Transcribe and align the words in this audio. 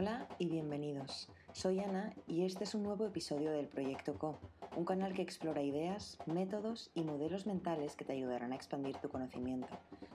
Hola 0.00 0.28
y 0.38 0.46
bienvenidos. 0.46 1.28
Soy 1.52 1.80
Ana 1.80 2.14
y 2.28 2.44
este 2.44 2.62
es 2.62 2.76
un 2.76 2.84
nuevo 2.84 3.04
episodio 3.04 3.50
del 3.50 3.66
Proyecto 3.66 4.16
Co, 4.16 4.38
un 4.76 4.84
canal 4.84 5.12
que 5.12 5.22
explora 5.22 5.60
ideas, 5.60 6.18
métodos 6.24 6.92
y 6.94 7.02
modelos 7.02 7.48
mentales 7.48 7.96
que 7.96 8.04
te 8.04 8.12
ayudarán 8.12 8.52
a 8.52 8.54
expandir 8.54 8.96
tu 8.98 9.08
conocimiento, 9.08 9.66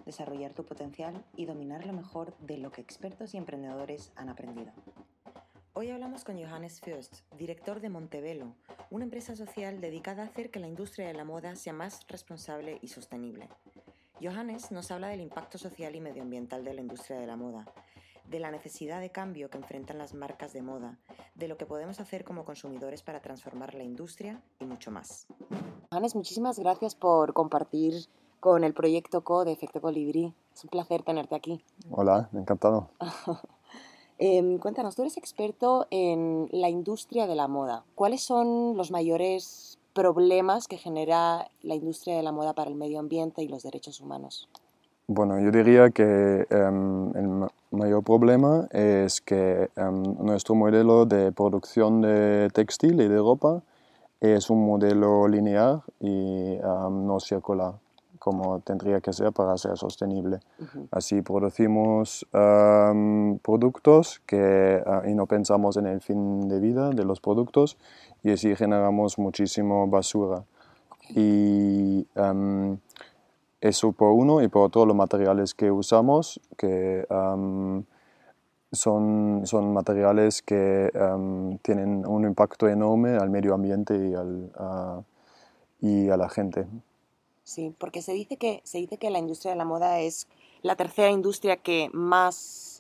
desarrollar 0.06 0.54
tu 0.54 0.64
potencial 0.64 1.26
y 1.36 1.48
dominar 1.48 1.86
lo 1.86 1.92
mejor 1.92 2.34
de 2.38 2.60
lo 2.60 2.72
que 2.72 2.80
expertos 2.80 3.34
y 3.34 3.38
emprendedores 3.38 4.14
han 4.16 4.30
aprendido. 4.30 4.72
Hoy 5.74 5.90
hablamos 5.90 6.24
con 6.24 6.42
Johannes 6.42 6.80
Fürst, 6.80 7.30
director 7.38 7.82
de 7.82 7.90
Montevelo, 7.90 8.56
una 8.90 9.04
empresa 9.04 9.36
social 9.36 9.82
dedicada 9.82 10.24
a 10.24 10.28
hacer 10.28 10.50
que 10.50 10.62
la 10.62 10.70
industria 10.70 11.08
de 11.08 11.14
la 11.14 11.26
moda 11.26 11.58
sea 11.58 11.74
más 11.74 12.08
responsable 12.08 12.80
y 12.82 12.88
sostenible. 12.88 13.50
Johannes 14.22 14.72
nos 14.72 14.92
habla 14.92 15.10
del 15.10 15.20
impacto 15.20 15.58
social 15.58 15.94
y 15.94 16.00
medioambiental 16.00 16.64
de 16.64 16.74
la 16.74 16.80
industria 16.80 17.20
de 17.20 17.28
la 17.28 17.36
moda, 17.36 17.66
de 18.30 18.40
la 18.40 18.52
necesidad 18.52 19.00
de 19.00 19.12
cambio 19.12 19.50
que 19.50 19.58
enfrentan 19.58 19.98
las 19.98 20.14
marcas 20.14 20.54
de 20.54 20.62
moda, 20.62 20.98
de 21.36 21.48
lo 21.48 21.58
que 21.58 21.66
podemos 21.66 22.00
hacer 22.00 22.24
como 22.24 22.46
consumidores 22.46 23.04
para 23.04 23.22
transformar 23.22 23.74
la 23.74 23.84
industria 23.84 24.42
y 24.60 24.66
mucho 24.66 24.92
más. 24.92 25.28
Johannes, 25.92 26.16
muchísimas 26.16 26.60
gracias 26.60 26.96
por 26.96 27.34
compartir 27.34 27.94
con 28.40 28.64
el 28.64 28.74
proyecto 28.74 29.24
CO 29.24 29.46
de 29.46 29.54
Efecto 29.54 29.80
Colibrí. 29.82 30.34
Es 30.54 30.64
un 30.64 30.70
placer 30.70 31.04
tenerte 31.04 31.36
aquí. 31.36 31.64
Hola, 31.90 32.30
encantado. 32.34 32.90
eh, 34.20 34.58
cuéntanos, 34.62 34.96
tú 34.96 35.04
eres 35.04 35.18
experto 35.18 35.88
en 35.92 36.50
la 36.52 36.70
industria 36.70 37.28
de 37.28 37.36
la 37.36 37.48
moda. 37.48 37.86
¿Cuáles 37.96 38.22
son 38.22 38.76
los 38.76 38.92
mayores 38.92 39.80
problemas 39.94 40.68
que 40.68 40.78
genera 40.78 41.50
la 41.62 41.76
industria 41.76 42.18
de 42.18 42.24
la 42.24 42.32
moda 42.32 42.54
para 42.54 42.70
el 42.70 42.76
medio 42.76 43.00
ambiente 43.00 43.44
y 43.44 43.48
los 43.48 43.64
derechos 43.64 44.02
humanos? 44.02 44.50
Bueno, 45.08 45.40
yo 45.40 45.52
diría 45.52 45.90
que 45.92 46.46
um, 46.52 47.16
el 47.16 47.48
mayor 47.74 48.04
problema 48.04 48.68
es 48.72 49.22
que 49.22 49.70
um, 49.78 50.26
nuestro 50.26 50.56
modelo 50.56 51.06
de 51.06 51.32
producción 51.32 52.02
de 52.02 52.50
textil 52.54 53.02
y 53.02 53.08
de 53.08 53.18
ropa 53.18 53.62
es 54.22 54.50
un 54.50 54.66
modelo 54.66 55.28
lineal 55.28 55.82
y 56.00 56.58
um, 56.60 57.06
no 57.06 57.20
circular, 57.20 57.74
como 58.20 58.60
tendría 58.62 59.02
que 59.02 59.12
ser 59.12 59.34
para 59.34 59.58
ser 59.58 59.78
sostenible. 59.78 60.40
Uh 60.60 60.64
-huh. 60.64 60.88
Así 60.92 61.22
producimos 61.22 62.26
productos 63.42 64.22
que, 64.26 64.82
uh, 64.86 65.10
y 65.10 65.14
no 65.14 65.26
pensamos 65.26 65.78
en 65.78 65.88
el 65.88 66.00
fin 66.00 66.48
de 66.48 66.60
vida 66.60 66.90
de 66.90 67.04
los 67.04 67.20
productos 67.20 67.78
y 68.24 68.32
así 68.32 68.56
generamos 68.56 69.18
muchísimo 69.18 69.88
basura. 69.88 70.44
Y 71.10 72.08
eso 73.64 73.94
por 73.94 74.12
uno 74.12 74.42
y 74.42 74.50
por 74.50 74.64
otro 74.64 74.86
los 74.86 74.96
materiales 74.96 75.54
que 75.54 75.72
usamos, 75.72 76.42
que 76.58 77.08
um, 77.10 77.84
son, 78.74 79.44
son 79.46 79.72
materiales 79.72 80.42
que 80.42 80.92
um, 80.94 81.58
tienen 81.60 82.06
un 82.06 82.26
impacto 82.26 82.68
enorme 82.68 83.16
al 83.16 83.30
medio 83.30 83.54
ambiente 83.54 83.96
y, 83.96 84.14
al, 84.14 84.52
uh, 84.60 85.04
y 85.80 86.10
a 86.10 86.18
la 86.18 86.28
gente. 86.28 86.68
Sí, 87.46 87.74
porque 87.78 88.02
se 88.02 88.12
dice, 88.12 88.36
que, 88.36 88.60
se 88.66 88.80
dice 88.80 88.98
que 88.98 89.10
la 89.10 89.20
industria 89.20 89.54
de 89.54 89.58
la 89.58 89.66
moda 89.66 90.02
es 90.02 90.28
la 90.62 90.76
tercera 90.76 91.10
industria 91.10 91.56
que 91.56 91.90
más 91.94 92.73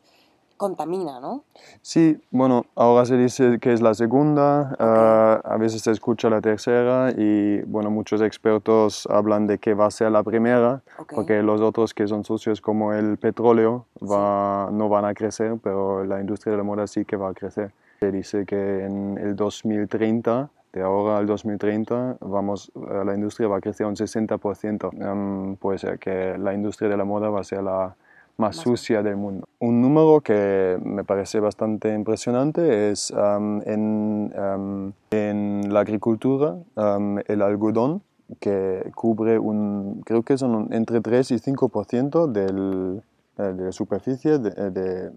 contamina, 0.57 1.19
¿no? 1.19 1.43
Sí, 1.81 2.21
bueno, 2.31 2.65
ahora 2.75 3.05
se 3.05 3.17
dice 3.17 3.59
que 3.59 3.73
es 3.73 3.81
la 3.81 3.93
segunda, 3.93 4.71
okay. 4.73 4.85
uh, 4.85 5.53
a 5.53 5.57
veces 5.57 5.81
se 5.81 5.91
escucha 5.91 6.29
la 6.29 6.41
tercera 6.41 7.11
y, 7.15 7.61
bueno, 7.63 7.89
muchos 7.89 8.21
expertos 8.21 9.07
hablan 9.09 9.47
de 9.47 9.57
que 9.57 9.73
va 9.73 9.87
a 9.87 9.91
ser 9.91 10.11
la 10.11 10.23
primera, 10.23 10.81
okay. 10.97 11.15
porque 11.15 11.43
los 11.43 11.61
otros 11.61 11.93
que 11.93 12.07
son 12.07 12.23
socios 12.23 12.61
como 12.61 12.93
el 12.93 13.17
petróleo 13.17 13.85
va, 14.01 14.67
sí. 14.69 14.75
no 14.75 14.89
van 14.89 15.05
a 15.05 15.13
crecer, 15.13 15.57
pero 15.61 16.03
la 16.03 16.19
industria 16.19 16.51
de 16.51 16.57
la 16.57 16.63
moda 16.63 16.87
sí 16.87 17.05
que 17.05 17.15
va 17.15 17.29
a 17.29 17.33
crecer. 17.33 17.71
Se 17.99 18.11
dice 18.11 18.45
que 18.45 18.85
en 18.85 19.17
el 19.17 19.35
2030 19.35 20.49
de 20.73 20.81
ahora 20.81 21.19
al 21.19 21.27
2030 21.27 22.17
vamos, 22.19 22.71
la 22.75 23.13
industria 23.13 23.47
va 23.47 23.57
a 23.57 23.61
crecer 23.61 23.85
un 23.85 23.95
60%. 23.95 24.89
Um, 24.91 25.55
puede 25.55 25.77
ser 25.77 25.99
que 25.99 26.35
la 26.37 26.53
industria 26.53 26.89
de 26.89 26.97
la 26.97 27.05
moda 27.05 27.29
va 27.29 27.41
a 27.41 27.43
ser 27.43 27.61
la 27.61 27.95
más 28.37 28.57
sucia 28.57 29.03
del 29.03 29.15
mundo. 29.15 29.47
Un 29.59 29.81
número 29.81 30.21
que 30.21 30.77
me 30.83 31.03
parece 31.03 31.39
bastante 31.39 31.93
impresionante 31.93 32.91
es 32.91 33.11
um, 33.11 33.61
en, 33.65 34.33
um, 34.35 34.91
en, 35.11 35.73
la 35.73 35.81
agricultura 35.81 36.55
um, 36.75 37.19
el 37.27 37.41
algodón 37.41 38.01
que 38.39 38.91
cubre 38.95 39.37
un, 39.37 40.01
creo 40.05 40.23
que 40.23 40.37
son 40.37 40.73
entre 40.73 41.01
3 41.01 41.31
y 41.31 41.35
5% 41.35 42.27
del, 42.31 43.03
eh, 43.37 43.43
de 43.43 43.65
la 43.65 43.71
superficie 43.71 44.39
de, 44.39 44.71
de, 44.71 45.11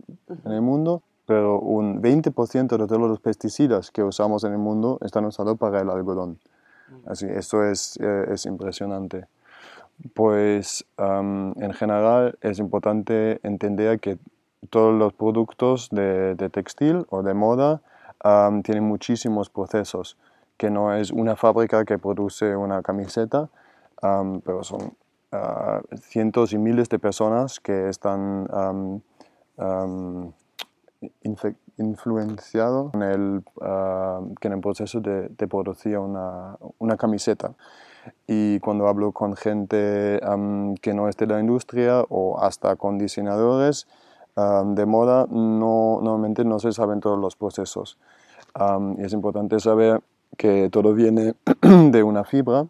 en 0.44 0.52
el 0.52 0.60
mundo, 0.60 1.02
pero 1.24 1.58
un 1.58 2.02
20% 2.02 2.76
de 2.76 2.86
todos 2.86 3.08
los 3.08 3.20
pesticidas 3.20 3.90
que 3.90 4.02
usamos 4.02 4.44
en 4.44 4.52
el 4.52 4.58
mundo 4.58 4.98
están 5.02 5.24
usados 5.24 5.56
para 5.58 5.80
el 5.80 5.90
algodón. 5.90 6.38
Así, 7.06 7.26
eso 7.26 7.64
es, 7.64 7.98
eh, 8.00 8.26
es 8.30 8.46
impresionante. 8.46 9.26
Pues 10.14 10.84
en 10.98 11.72
general 11.72 12.38
es 12.42 12.58
importante 12.58 13.40
entender 13.42 13.98
que 13.98 14.18
todos 14.70 14.94
los 14.94 15.12
productos 15.12 15.88
de, 15.90 16.34
de 16.34 16.50
textil 16.50 17.06
o 17.10 17.22
de 17.22 17.34
moda 17.34 17.80
tienen 18.62 18.84
muchísimos 18.84 19.48
procesos, 19.50 20.16
que 20.56 20.70
no 20.70 20.92
es 20.94 21.10
una 21.10 21.36
fábrica 21.36 21.84
que 21.84 21.98
produce 21.98 22.56
una 22.56 22.82
camiseta, 22.82 23.48
pero 24.00 24.64
son 24.64 24.94
uh, 25.32 25.96
cientos 25.96 26.52
y 26.52 26.58
miles 26.58 26.88
de 26.88 26.98
personas 26.98 27.60
que 27.60 27.88
están 27.88 29.02
influenciados 31.78 32.94
en 32.94 33.02
el, 33.02 33.44
uh, 33.56 34.34
en 34.40 34.52
el 34.52 34.60
proceso 34.60 35.00
de, 35.00 35.28
de 35.28 35.46
producir 35.46 35.98
una, 35.98 36.56
una 36.78 36.96
camiseta. 36.96 37.52
Y 38.26 38.60
cuando 38.60 38.88
hablo 38.88 39.12
con 39.12 39.36
gente 39.36 40.20
um, 40.26 40.74
que 40.76 40.94
no 40.94 41.08
es 41.08 41.16
de 41.16 41.26
la 41.26 41.40
industria 41.40 42.04
o 42.08 42.38
hasta 42.40 42.76
con 42.76 42.98
diseñadores 42.98 43.86
um, 44.36 44.74
de 44.74 44.86
moda, 44.86 45.26
no, 45.30 46.00
normalmente 46.02 46.44
no 46.44 46.58
se 46.58 46.72
saben 46.72 47.00
todos 47.00 47.18
los 47.18 47.36
procesos. 47.36 47.98
Um, 48.58 49.00
y 49.00 49.04
es 49.04 49.12
importante 49.12 49.60
saber 49.60 50.02
que 50.36 50.68
todo 50.70 50.94
viene 50.94 51.34
de 51.90 52.02
una 52.02 52.24
fibra 52.24 52.66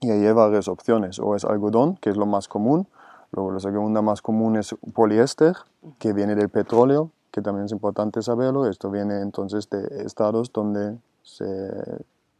y 0.00 0.10
hay 0.10 0.32
varias 0.32 0.68
opciones. 0.68 1.18
O 1.18 1.34
es 1.34 1.44
algodón, 1.44 1.96
que 1.96 2.10
es 2.10 2.16
lo 2.16 2.26
más 2.26 2.48
común. 2.48 2.86
Luego 3.32 3.52
la 3.52 3.60
segunda 3.60 4.00
más 4.00 4.22
común 4.22 4.56
es 4.56 4.74
poliéster, 4.94 5.54
que 5.98 6.12
viene 6.12 6.34
del 6.34 6.48
petróleo, 6.48 7.10
que 7.30 7.42
también 7.42 7.66
es 7.66 7.72
importante 7.72 8.22
saberlo. 8.22 8.66
Esto 8.66 8.90
viene 8.90 9.20
entonces 9.20 9.68
de 9.68 10.02
estados 10.04 10.52
donde 10.52 10.96
se 11.22 11.44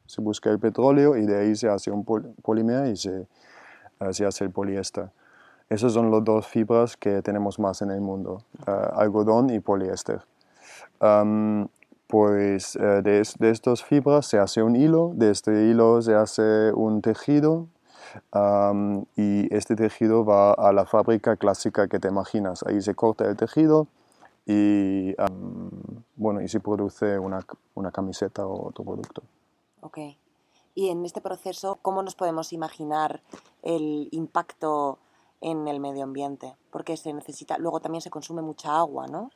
se 0.09 0.23
busca 0.23 0.51
el 0.51 0.59
petróleo 0.59 1.17
y 1.17 1.27
de 1.27 1.39
ahí 1.39 1.55
se 1.55 1.69
hace 1.69 1.91
un 1.91 2.03
polímero 2.05 2.87
y 2.89 2.97
se, 2.97 3.27
uh, 4.01 4.13
se 4.13 4.25
hace 4.25 4.45
el 4.45 4.51
poliéster. 4.51 5.11
Esas 5.69 5.93
son 5.93 6.11
las 6.11 6.25
dos 6.25 6.47
fibras 6.47 6.97
que 6.97 7.21
tenemos 7.21 7.59
más 7.59 7.83
en 7.83 7.91
el 7.91 8.01
mundo, 8.01 8.43
uh, 8.67 8.99
algodón 8.99 9.51
y 9.51 9.61
poliéster. 9.61 10.23
Pues 12.07 12.77
uh, 12.77 13.03
de, 13.03 13.23
de, 13.39 13.51
estas 13.51 13.85
fibras 13.85 14.25
se 14.27 14.39
hace 14.39 14.63
un 14.63 14.77
hilo, 14.77 15.13
de 15.15 15.31
este 15.31 15.67
hilo 15.67 16.01
se 16.01 16.15
hace 16.15 16.73
un 16.73 17.03
tejido 17.03 17.69
y 19.15 19.55
este 19.55 19.77
tejido 19.77 20.25
va 20.25 20.53
a 20.53 20.73
la 20.73 20.87
fábrica 20.87 21.37
clásica 21.37 21.87
que 21.87 22.01
te 22.01 22.09
imaginas. 22.09 22.65
Ahí 22.67 22.81
se 22.81 22.95
corta 22.95 23.27
el 23.27 23.37
tejido 23.37 23.89
y, 24.47 25.15
bueno, 26.17 26.41
y 26.41 26.49
se 26.49 26.61
produce 26.61 27.19
una, 27.19 27.41
una 27.75 27.91
camiseta 27.91 28.47
o 28.47 28.69
otro 28.69 28.85
producto. 28.85 29.23
Y 30.75 30.91
en 30.91 31.05
este 31.05 31.21
proceso, 31.21 31.79
¿cómo 31.83 32.03
nos 32.03 32.15
podemos 32.15 32.53
imaginar 32.53 33.21
el 33.63 34.09
impacto 34.13 34.99
en 35.41 35.67
el 35.67 35.81
medio 35.81 36.05
ambiente? 36.05 36.55
Porque 36.71 36.97
se 36.97 37.13
necesita, 37.13 37.59
luego 37.59 37.81
también 37.81 38.01
se 38.01 38.11
consume 38.11 38.43
mucha 38.43 38.79
agua, 38.79 39.09
¿no? 39.09 39.31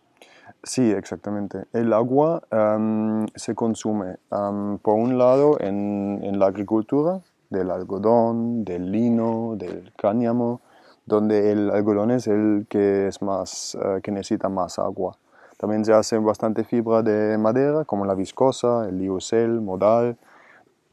Sí, 0.63 0.93
exactamente. 0.93 1.65
El 1.73 1.93
agua 1.93 2.43
um, 2.53 3.27
se 3.35 3.55
consume, 3.55 4.19
um, 4.31 4.79
por 4.79 4.95
un 4.95 5.19
lado, 5.19 5.59
en, 5.61 6.21
en, 6.23 6.39
la 6.39 6.47
agricultura, 6.47 7.21
del 7.51 7.71
algodón, 7.71 8.65
del 8.65 8.93
lino, 8.93 9.55
del 9.57 9.93
cáñamo, 9.97 10.61
donde 11.07 11.51
el 11.51 11.71
algodón 11.71 12.13
es 12.13 12.29
el 12.29 12.67
que, 12.69 13.09
es 13.09 13.21
más, 13.21 13.75
uh, 13.75 14.01
que 14.01 14.13
necesita 14.13 14.49
más 14.49 14.79
agua. 14.79 15.17
También 15.59 15.85
se 15.85 15.93
hace 15.93 16.19
bastante 16.19 16.65
fibra 16.65 17.03
de 17.03 17.37
madera, 17.39 17.85
como 17.85 18.05
la 18.05 18.15
viscosa, 18.15 18.89
el 18.89 18.99
liocel, 18.99 19.61
modal, 19.61 20.17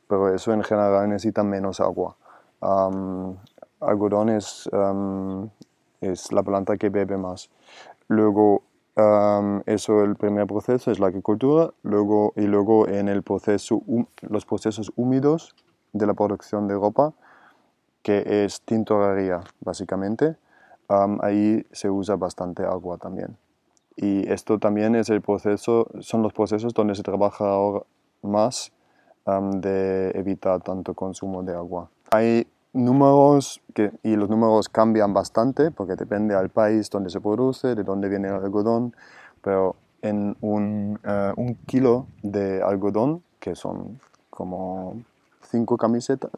pero 0.09 0.33
eso 0.33 0.51
en 0.51 0.63
general 0.63 1.07
necesita 1.07 1.43
menos 1.43 1.79
agua. 1.79 2.17
Um, 2.61 3.37
es, 6.01 6.31
la 6.31 6.43
planta 6.43 6.77
que 6.77 6.89
bebe 6.89 7.15
más. 7.15 7.51
Luego, 8.07 8.63
eso 9.67 10.03
el 10.03 10.15
primer 10.15 10.47
proceso 10.47 10.91
es 10.91 10.99
la 10.99 11.07
agricultura, 11.07 11.69
luego, 11.83 12.33
y 12.35 12.47
luego 12.47 12.87
en 12.87 13.07
el 13.07 13.21
proceso, 13.21 13.83
los 14.21 14.45
procesos 14.45 14.91
húmedos 14.95 15.55
de 15.93 16.07
la 16.07 16.15
producción 16.15 16.67
de 16.67 16.73
ropa, 16.73 17.13
que 18.01 18.43
es 18.43 18.61
tintorería, 18.61 19.41
básicamente. 19.61 20.37
ahí 21.21 21.67
se 21.71 21.91
usa 21.91 22.15
bastante 22.15 22.63
agua 22.63 22.97
también. 22.97 23.37
Y 23.95 24.27
esto 24.27 24.57
también 24.57 24.95
es 24.95 25.11
el 25.11 25.21
proceso, 25.21 25.87
son 25.99 26.23
los 26.23 26.33
procesos 26.33 26.73
donde 26.73 26.95
se 26.95 27.03
trabaja 27.03 27.47
ahora 27.47 27.85
más 28.23 28.71
de 29.61 30.11
evitar 30.15 30.61
tanto 30.61 30.93
consumo 30.93 31.43
de 31.43 31.53
agua. 31.53 31.89
Hay 32.11 32.47
números 32.73 33.61
que, 33.73 33.91
y 34.03 34.15
los 34.15 34.29
números 34.29 34.69
cambian 34.69 35.13
bastante 35.13 35.71
porque 35.71 35.95
depende 35.95 36.35
del 36.35 36.49
país 36.49 36.89
donde 36.89 37.09
se 37.09 37.19
produce, 37.19 37.75
de 37.75 37.83
dónde 37.83 38.09
viene 38.09 38.27
el 38.27 38.35
algodón, 38.35 38.95
pero 39.41 39.75
en 40.01 40.35
un, 40.41 40.99
eh, 41.03 41.55
kilo 41.65 42.07
de 42.23 42.61
algodón, 42.61 43.23
que 43.39 43.55
son 43.55 43.99
como 44.29 45.01
cinco 45.41 45.77
camisetas, 45.77 46.31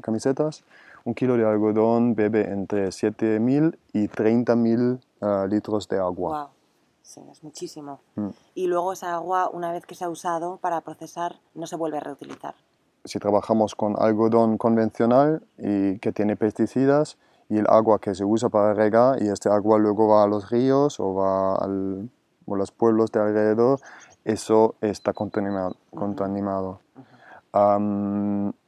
camisetas, 0.00 0.64
un 1.04 1.14
kilo 1.14 1.36
de 1.36 1.44
algodón 1.44 2.14
bebe 2.14 2.50
entre 2.50 2.88
7.000 2.88 3.76
y 3.92 4.08
30.000 4.08 4.98
uh, 5.20 5.46
litros 5.48 5.86
de 5.88 5.98
agua. 5.98 6.50
Sí, 7.04 7.20
es 7.30 7.44
muchísimo. 7.44 8.00
Mm. 8.16 8.28
Y 8.54 8.66
luego 8.66 8.94
esa 8.94 9.14
agua, 9.14 9.50
una 9.52 9.70
vez 9.70 9.84
que 9.84 9.94
se 9.94 10.04
ha 10.04 10.08
usado 10.08 10.56
para 10.56 10.80
procesar, 10.80 11.36
no 11.54 11.66
se 11.66 11.76
vuelve 11.76 11.98
a 11.98 12.00
reutilizar. 12.00 12.54
Si 13.04 13.18
trabajamos 13.18 13.74
con 13.74 13.94
algodón 13.98 14.56
convencional 14.56 15.46
y 15.58 15.98
que 15.98 16.12
tiene 16.12 16.34
pesticidas 16.36 17.18
y 17.50 17.58
el 17.58 17.66
agua 17.68 17.98
que 17.98 18.14
se 18.14 18.24
usa 18.24 18.48
para 18.48 18.72
regar 18.72 19.22
y 19.22 19.28
este 19.28 19.50
agua 19.50 19.78
luego 19.78 20.08
va 20.08 20.24
a 20.24 20.26
los 20.26 20.50
ríos 20.50 20.98
o 20.98 21.14
va 21.14 21.56
a 21.56 21.68
los 21.68 22.72
pueblos 22.72 23.12
de 23.12 23.20
alrededor, 23.20 23.80
eso 24.24 24.76
está 24.80 25.12
contaminado. 25.12 25.76
contaminado. 25.90 26.80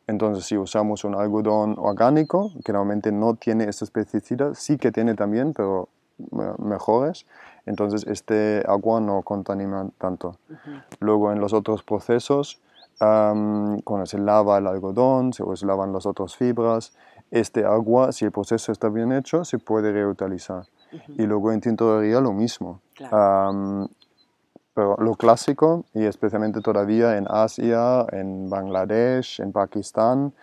entonces, 0.07 0.45
si 0.45 0.59
usamos 0.59 1.05
un 1.05 1.15
algodón 1.15 1.75
orgánico, 1.79 2.53
que 2.63 2.73
normalmente 2.73 3.11
no 3.13 3.35
tiene 3.35 3.65
estos 3.65 3.91
pesticidas, 3.91 4.59
sí 4.59 4.77
que 4.77 4.93
tiene 4.93 5.15
también, 5.15 5.55
pero 5.55 5.89
mejores, 6.59 7.27
entonces 7.67 8.07
este 8.07 8.65
agua 8.67 9.01
no 9.01 9.23
contamina 9.23 9.89
tanto. 9.99 10.39
Luego 11.01 11.33
en 11.33 11.41
los 11.41 11.53
otros 11.53 11.83
procesos, 11.83 12.61
cuando 12.99 14.07
se 14.07 14.19
lava 14.19 14.59
el 14.59 14.67
algodón, 14.67 15.33
se 15.33 15.45
lavan 15.67 15.93
las 15.93 16.07
otras 16.07 16.35
fibras, 16.35 16.97
este 17.31 17.65
agua, 17.65 18.13
si 18.13 18.25
el 18.25 18.33
proceso 18.33 18.73
está 18.73 18.89
bien 18.89 19.13
hecho, 19.13 19.45
se 19.45 19.59
puede 19.59 19.93
reutilizar. 19.93 20.65
Y 21.09 21.27
luego 21.27 21.53
en 21.53 21.61
tintorería 21.61 22.21
lo 22.21 22.33
mismo. 22.33 22.81
pero 24.77 24.95
lo 24.99 25.15
clásico, 25.15 25.87
y 25.95 26.05
especialmente 26.05 26.61
todavía 26.61 27.17
en 27.17 27.27
Asia, 27.31 28.05
en 28.13 28.51
Bangladesh, 28.51 29.41
en 29.41 29.51
Pakistán, 29.51 30.35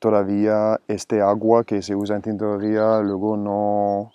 todavía 0.00 0.80
este 0.88 1.22
agua 1.22 1.62
que 1.62 1.82
se 1.82 1.94
usa 1.94 2.16
en 2.16 2.22
tintorería 2.22 2.98
luego 3.00 3.36
no, 3.36 4.10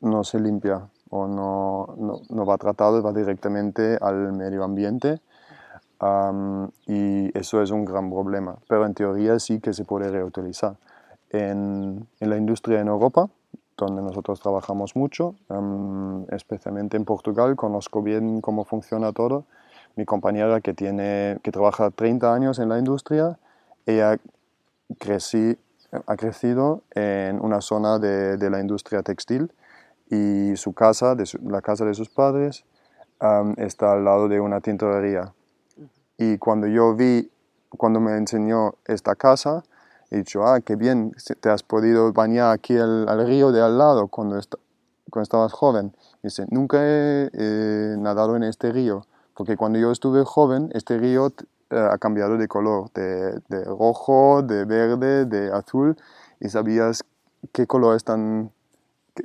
no 0.00 0.24
se 0.24 0.40
limpia 0.40 0.88
o 1.10 1.26
no, 1.26 1.94
no, 1.98 2.22
no, 2.28 2.46
va 2.46 2.56
tratado, 2.56 3.02
va 3.02 3.12
directamente 3.12 3.98
al 4.00 4.32
medio 4.32 4.64
ambiente. 4.64 5.20
y 6.86 7.38
eso 7.38 7.62
es 7.62 7.70
un 7.70 7.84
gran 7.84 8.10
problema, 8.10 8.56
pero 8.68 8.86
en 8.86 8.94
teoría 8.94 9.38
sí 9.38 9.60
que 9.60 9.72
se 9.74 9.84
puede 9.84 10.08
reutilizar. 10.10 10.76
En, 11.30 12.08
en 12.18 12.30
la 12.30 12.36
industria 12.36 12.80
en 12.80 12.88
Europa, 12.88 13.28
donde 13.76 14.02
nosotros 14.02 14.40
trabajamos 14.40 14.96
mucho, 14.96 15.34
especialmente 16.30 16.96
en 16.96 17.04
Portugal, 17.04 17.56
conozco 17.56 18.02
bien 18.02 18.40
cómo 18.40 18.64
funciona 18.64 19.12
todo. 19.12 19.44
Mi 19.96 20.04
compañera 20.04 20.60
que, 20.60 20.74
tiene, 20.74 21.38
que 21.42 21.50
trabaja 21.50 21.90
30 21.90 22.32
años 22.32 22.58
en 22.58 22.68
la 22.68 22.78
industria, 22.78 23.38
ella 23.86 24.18
crecí, 24.98 25.56
ha 26.06 26.16
crecido 26.16 26.82
en 26.94 27.40
una 27.40 27.60
zona 27.60 27.98
de, 27.98 28.36
de 28.36 28.50
la 28.50 28.60
industria 28.60 29.02
textil 29.02 29.50
y 30.10 30.56
su 30.56 30.72
casa, 30.72 31.14
de 31.14 31.24
la 31.42 31.62
casa 31.62 31.84
de 31.84 31.94
sus 31.94 32.08
padres, 32.10 32.64
está 33.56 33.92
al 33.92 34.04
lado 34.04 34.28
de 34.28 34.40
una 34.40 34.60
tintorería. 34.60 35.32
Y 36.18 36.38
cuando 36.38 36.66
yo 36.66 36.94
vi, 36.94 37.30
cuando 37.70 38.00
me 38.00 38.16
enseñó 38.16 38.74
esta 38.86 39.14
casa, 39.14 39.62
he 40.10 40.18
dicho, 40.18 40.44
ah, 40.44 40.60
qué 40.60 40.76
bien, 40.76 41.12
te 41.40 41.48
has 41.48 41.62
podido 41.62 42.12
bañar 42.12 42.52
aquí 42.52 42.76
al, 42.76 43.08
al 43.08 43.26
río 43.26 43.52
de 43.52 43.62
al 43.62 43.78
lado 43.78 44.08
cuando, 44.08 44.38
cuando 45.08 45.22
estabas 45.22 45.52
joven. 45.52 45.94
dice, 46.22 46.44
nunca 46.50 46.78
he 46.82 47.94
nadado 47.98 48.36
en 48.36 48.42
este 48.42 48.72
río, 48.72 49.06
porque 49.34 49.56
cuando 49.56 49.78
yo 49.78 49.92
estuve 49.92 50.24
joven, 50.24 50.70
este 50.74 50.98
río 50.98 51.32
eh, 51.70 51.88
ha 51.90 51.98
cambiado 51.98 52.36
de 52.36 52.48
color, 52.48 52.90
de, 52.94 53.40
de, 53.48 53.64
rojo, 53.64 54.42
de 54.42 54.64
verde, 54.64 55.24
de 55.24 55.52
azul, 55.52 55.96
y 56.40 56.48
sabías 56.48 57.04
qué 57.52 57.66
color 57.66 57.96
están, 57.96 58.50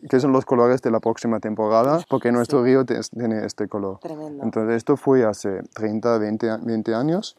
qué 0.10 0.20
son 0.20 0.32
los 0.32 0.46
colores 0.46 0.82
de 0.82 0.92
la 0.92 1.00
próxima 1.00 1.40
temporada, 1.40 2.00
porque 2.10 2.32
nuestro 2.32 2.64
río 2.64 2.86
tiene 2.86 3.46
este 3.46 3.68
color. 3.68 4.00
Tremendo. 4.00 4.44
Entonces 4.44 4.78
esto 4.78 4.98
fue 4.98 5.26
hace 5.26 5.62
30, 5.74 6.18
20, 6.18 6.58
20 6.64 6.94
años, 6.96 7.38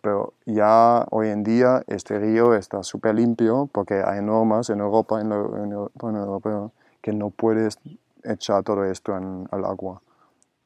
pero 0.00 0.34
ya 0.46 1.06
hoy 1.10 1.28
en 1.28 1.42
día 1.42 1.82
este 1.86 2.18
río 2.18 2.54
está 2.54 2.82
súper 2.82 3.14
limpio 3.14 3.68
porque 3.72 4.02
hay 4.04 4.20
normas 4.22 4.70
en 4.70 4.80
Europa, 4.80 5.20
en, 5.20 5.32
Europea, 5.32 6.70
que 7.00 7.12
no 7.12 7.30
puedes 7.30 7.78
echar 8.24 8.62
todo 8.64 8.84
esto 8.84 9.16
en, 9.16 9.48
al 9.50 9.64
agua. 9.64 10.02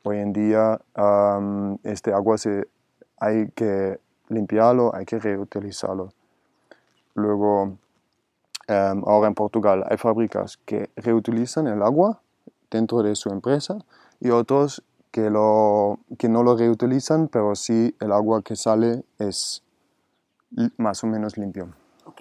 Hoy 0.03 0.19
en 0.19 0.33
día 0.33 0.81
este 1.83 2.13
agua 2.13 2.39
se 2.39 2.69
hay 3.19 3.49
que 3.51 3.99
limpiarlo, 4.29 4.95
hay 4.95 5.05
que 5.05 5.19
reutilizarlo. 5.19 6.11
Luego, 7.15 7.79
em, 8.67 9.03
ahora 9.07 9.29
en 9.29 9.35
Portugal 9.35 9.85
hay 9.89 9.97
fábricas 9.97 10.59
que 10.65 10.91
reutilizan 10.97 11.67
el 11.67 11.83
agua 11.83 12.21
dentro 12.71 13.03
de 13.03 13.15
su 13.15 13.31
empresa 13.31 13.79
y 14.21 14.31
otros 14.31 14.83
que, 15.11 15.31
lo, 15.31 15.99
que 16.19 16.29
no 16.29 16.43
lo 16.43 16.57
reutilizan, 16.57 17.29
pero 17.29 17.55
sí 17.55 17.95
el 18.01 18.13
agua 18.13 18.43
que 18.43 18.57
sale 18.57 19.05
es 19.19 19.63
más 20.77 21.03
o 21.05 21.07
menos 21.07 21.37
limpio. 21.37 21.69
Ok, 22.05 22.21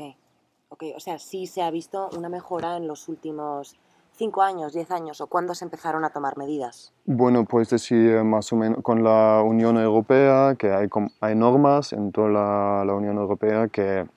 ok, 0.70 0.84
o 0.96 1.00
sea, 1.00 1.20
sí 1.20 1.48
se 1.48 1.62
ha 1.62 1.72
visto 1.72 2.10
una 2.18 2.30
mejora 2.30 2.78
en 2.78 2.88
los 2.88 3.08
últimos 3.10 3.76
cinco 4.18 4.42
años, 4.42 4.74
diez 4.74 4.92
años 4.92 5.22
o 5.22 5.28
cuándo 5.28 5.54
se 5.56 5.66
empezaron 5.66 6.06
a 6.06 6.10
tomar 6.10 6.38
medidas? 6.38 6.94
Bueno, 7.06 7.46
pues 7.46 7.70
decir 7.70 8.24
más 8.24 8.52
o 8.54 8.56
menos 8.56 8.82
con 8.82 9.04
la 9.04 9.42
Unión 9.44 9.78
Europea, 9.78 10.56
que 10.58 10.72
hay, 10.72 10.88
hay 11.20 11.36
normas 11.36 11.94
en 11.94 12.12
toda 12.12 12.30
la, 12.30 12.86
la 12.86 12.94
Unión 12.94 13.18
Europea 13.18 13.68
que, 13.68 14.08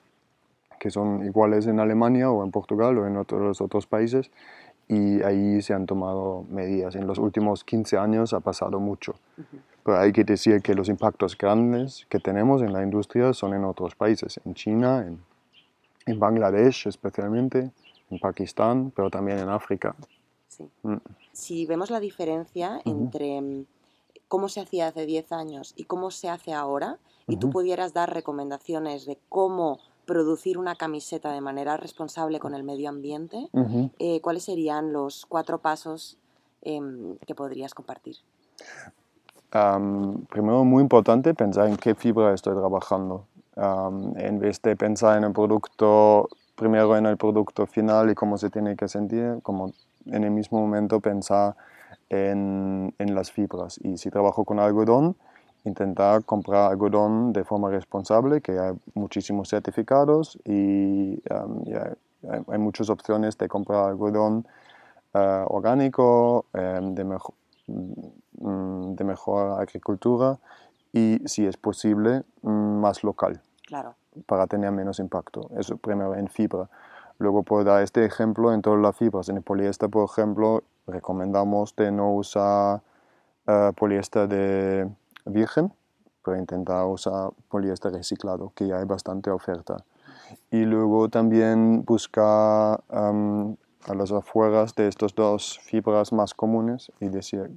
que, 0.79 0.89
son 0.89 1.25
iguales 1.25 1.67
en 1.67 1.79
Alemania 1.79 2.31
o 2.31 2.43
en 2.43 2.51
Portugal 2.51 2.97
o 2.97 3.07
en 3.07 3.17
otros, 3.17 3.61
otros 3.61 3.85
países 3.87 4.31
y 4.87 5.21
ahí 5.21 5.61
se 5.61 5.73
han 5.73 5.85
tomado 5.85 6.45
medidas. 6.49 6.95
En 6.95 7.05
los 7.05 7.19
últimos 7.19 7.63
15 7.63 7.97
años 7.97 8.33
ha 8.33 8.39
pasado 8.39 8.79
mucho. 8.79 9.13
Pero 9.83 9.99
hay 9.99 10.11
que 10.11 10.23
decir 10.23 10.61
que 10.61 10.73
los 10.73 10.89
impactos 10.89 11.37
grandes 11.37 12.07
que 12.09 12.19
tenemos 12.19 12.63
en 12.63 12.73
la 12.73 12.83
industria 12.83 13.33
son 13.33 13.53
en 13.53 13.65
otros 13.65 13.95
países, 13.95 14.39
en 14.45 14.55
China, 14.55 15.05
en, 15.05 15.19
en 16.07 16.19
Bangladesh 16.19 16.87
especialmente 16.87 17.69
en 18.09 18.19
Pakistán, 18.19 18.91
pero 18.95 19.11
también 19.11 19.37
en 19.37 19.49
África. 19.49 19.95
Sí. 20.47 20.67
Mm. 20.81 20.97
Si 21.31 21.67
vemos 21.67 21.91
la 21.91 21.99
diferencia 21.99 22.81
entre 22.83 23.39
mm, 23.41 23.65
cómo 24.27 24.49
se 24.49 24.61
hacía 24.61 24.87
hace 24.87 25.05
10 25.05 25.31
años 25.31 25.73
y 25.75 25.83
cómo 25.83 26.09
se 26.09 26.29
hace 26.29 26.51
ahora, 26.51 26.97
y 27.27 27.37
tú 27.37 27.51
pudieras 27.51 27.93
dar 27.93 28.11
recomendaciones 28.11 29.05
de 29.05 29.19
cómo 29.29 29.79
producir 30.09 30.57
una 30.57 30.73
camiseta 30.73 31.31
de 31.31 31.39
manera 31.39 31.77
responsable 31.77 32.39
con 32.39 32.55
el 32.55 32.63
medio 32.63 32.89
ambiente, 32.89 33.47
eh, 33.99 34.19
¿cuáles 34.21 34.43
serían 34.43 34.91
los 34.91 35.27
cuatro 35.27 35.59
pasos 35.59 36.17
em, 36.63 37.15
que 37.27 37.35
podrías 37.35 37.75
compartir? 37.75 38.15
primero, 40.29 40.63
muy 40.63 40.81
importante 40.81 41.33
pensar 41.33 41.67
en 41.67 41.77
qué 41.77 41.93
fibra 41.93 42.33
estoy 42.33 42.55
trabajando. 42.55 43.25
en 44.15 44.39
vez 44.39 44.61
de 44.61 44.75
pensar 44.75 45.17
en 45.17 45.25
el 45.25 45.33
producto 45.33 46.29
primero 46.55 46.97
en 46.97 47.05
el 47.05 47.17
producto 47.17 47.65
final 47.65 48.09
y 48.09 48.15
cómo 48.15 48.37
se 48.37 48.49
tiene 48.49 48.75
que 48.75 48.87
sentir, 48.87 49.39
como 49.43 49.71
en 50.07 50.23
el 50.23 50.31
mismo 50.31 50.59
momento 50.59 50.99
pensar 50.99 51.55
en, 52.09 52.93
en 52.97 53.15
las 53.15 53.31
fibras. 53.31 53.79
Y 53.81 53.97
si 53.97 54.09
trabajo 54.09 54.43
con 54.43 54.59
algodón, 54.59 55.15
intentar 55.65 56.23
comprar 56.23 56.71
algodón 56.71 57.33
de 57.33 57.43
forma 57.43 57.69
responsable, 57.69 58.41
que 58.41 58.57
hay 58.57 58.73
muchísimos 58.93 59.49
certificados 59.49 60.37
y, 60.45 61.21
um, 61.31 61.63
hay, 62.49 62.57
muchas 62.57 62.89
opciones 62.89 63.37
de 63.37 63.47
comprar 63.47 63.89
algodón 63.89 64.45
uh, 65.13 65.45
orgánico, 65.47 66.45
um, 66.53 66.93
de, 66.95 67.03
mejor, 67.03 67.35
mm, 67.67 68.95
de 68.95 69.03
mejor 69.03 69.61
agricultura 69.61 70.37
y, 70.91 71.19
si 71.25 71.45
es 71.45 71.57
posible, 71.57 72.23
mm, 72.41 72.79
más 72.81 73.03
local. 73.03 73.41
Claro 73.65 73.95
para 74.25 74.47
tener 74.47 74.71
menos 74.71 74.99
impacto. 74.99 75.49
Eso 75.57 75.77
primero 75.77 76.15
en 76.15 76.27
fibra. 76.27 76.69
Luego 77.17 77.43
puedo 77.43 77.63
dar 77.63 77.83
este 77.83 78.05
ejemplo 78.05 78.53
en 78.53 78.61
todas 78.61 78.79
las 78.79 78.95
fibras. 78.95 79.29
En 79.29 79.37
el 79.37 79.43
poliéster, 79.43 79.89
por 79.89 80.09
ejemplo, 80.09 80.63
recomendamos 80.87 81.75
de 81.75 81.91
no 81.91 82.13
usar 82.13 82.81
uh, 83.47 83.73
poliéster 83.73 84.27
de 84.27 84.89
virgen, 85.29 85.73
pero 86.23 86.37
intentar 86.37 86.85
usar 86.85 87.31
poliéster 87.49 87.91
reciclado, 87.91 88.51
que 88.55 88.67
ya 88.67 88.77
hay 88.77 88.85
bastante 88.85 89.29
oferta. 89.29 89.83
Y 90.51 90.65
luego 90.65 91.09
también 91.09 91.83
buscar 91.85 92.83
a 92.89 93.93
las 93.95 94.11
afueras 94.11 94.75
de 94.75 94.87
estas 94.87 95.15
dos 95.15 95.59
fibras 95.59 96.11
más 96.13 96.33
comunes 96.33 96.91
y 96.99 97.09
decía, 97.09 97.49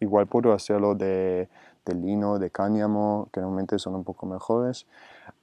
igual 0.00 0.26
puedo 0.26 0.52
hacerlo 0.52 0.94
de, 0.94 1.48
de 1.84 1.94
lino, 1.94 2.38
de 2.38 2.50
cáñamo, 2.50 3.28
que 3.32 3.40
normalmente 3.40 3.78
son 3.78 3.94
un 3.94 4.04
poco 4.04 4.26
mejores, 4.26 4.86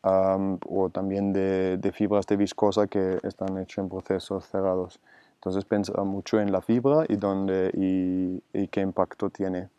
o 0.03 0.89
también 0.91 1.34
de, 1.34 1.91
fibras 1.93 2.25
de 2.27 2.38
viscosa 2.38 2.88
que 2.88 3.19
están 3.24 3.57
hechas 3.57 3.79
en 3.79 3.89
procesos 3.89 4.46
cerrados. 4.48 5.00
Entonces 5.36 5.65
pensaba 5.65 6.03
mucho 6.03 6.39
en 6.39 6.51
la 6.51 6.62
fibra 6.62 7.05
y, 7.07 7.15
dónde, 7.15 7.72
y 7.74 8.67
qué 8.67 8.81
impacto 8.81 9.29
tiene. 9.29 9.69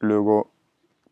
Luego, 0.00 0.50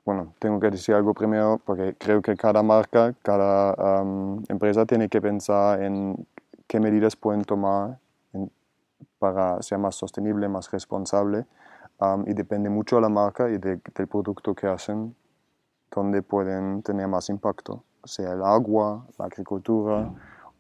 bueno, 0.04 0.35
tengo 0.38 0.59
que 0.59 0.71
decir 0.71 0.95
algo 0.95 1.14
primero 1.14 1.61
porque 1.64 1.95
creo 1.99 2.21
que 2.21 2.35
cada 2.37 2.62
marca, 2.62 3.14
cada 3.23 4.02
empresa 4.49 4.85
tiene 4.87 5.09
que 5.09 5.21
pensar 5.21 5.83
en 5.83 6.26
qué 6.66 6.80
medidas 6.80 7.14
pueden 7.16 7.45
tomar 7.45 7.99
para 9.18 9.61
ser 9.62 9.78
más 9.78 9.95
sostenible, 9.95 10.49
más 10.49 10.71
responsable. 10.71 11.47
y 12.26 12.33
depende 12.33 12.71
mucho 12.71 12.97
de 12.97 13.02
la 13.02 13.09
marca 13.09 13.49
y 13.50 13.59
del 13.59 13.80
producto 14.09 14.54
que 14.54 14.66
hacen, 14.66 15.14
donde 15.90 16.23
pueden 16.23 16.83
tener 16.83 17.09
más 17.09 17.28
impacto, 17.28 17.83
sea 18.04 18.33
el 18.33 18.42
agua, 18.42 19.04
la 19.18 19.25
agricultura 19.25 20.12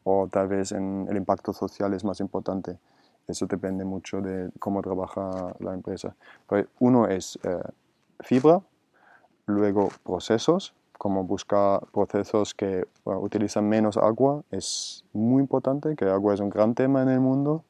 o 0.02 0.26
tal 0.28 0.48
vez 0.48 0.72
en 0.72 1.06
el 1.08 1.16
impacto 1.16 1.52
social 1.52 1.92
es 1.94 2.04
más 2.04 2.20
importante. 2.20 2.78
Eso 3.26 3.46
depende 3.46 3.84
mucho 3.84 4.20
de 4.22 4.50
cómo 4.58 4.80
trabaja 4.80 5.54
la 5.60 5.74
empresa. 5.74 6.16
Pues 6.46 6.66
uno 6.80 7.06
es 7.06 7.38
eh, 7.42 7.60
fibra, 8.20 8.60
luego 9.46 9.90
procesos, 10.04 10.74
como 10.98 11.24
buscar 11.24 11.80
procesos 11.92 12.54
que 12.54 12.86
utilizan 13.04 13.68
menos 13.68 13.96
agua 13.96 14.42
es 14.50 15.04
muy 15.12 15.40
importante, 15.40 15.94
que 15.96 16.04
agua 16.06 16.34
es 16.34 16.40
un 16.40 16.50
gran 16.50 16.74
tema 16.74 17.02
en 17.02 17.08
el 17.08 17.20
mundo 17.20 17.62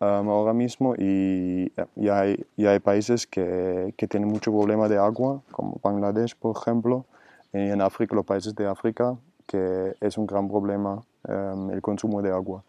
um, 0.00 0.28
ahora 0.28 0.52
mismo 0.52 0.94
y, 0.96 1.72
y, 1.96 2.08
hay, 2.08 2.44
y, 2.56 2.66
hay, 2.66 2.78
países 2.78 3.26
que, 3.26 3.94
que, 3.96 4.06
tienen 4.06 4.28
mucho 4.28 4.52
problema 4.52 4.88
de 4.88 4.98
agua, 4.98 5.40
como 5.50 5.80
Bangladesh, 5.82 6.36
por 6.36 6.56
ejemplo, 6.56 7.06
y 7.52 7.70
en 7.70 7.80
África, 7.80 8.14
los 8.14 8.26
países 8.26 8.54
de 8.54 8.66
África, 8.66 9.16
que 9.46 9.94
es 10.00 10.18
un 10.18 10.26
gran 10.26 10.48
problema 10.48 11.02
um, 11.28 11.70
el 11.70 11.80
consumo 11.80 12.22
de 12.22 12.30
agua. 12.30 12.62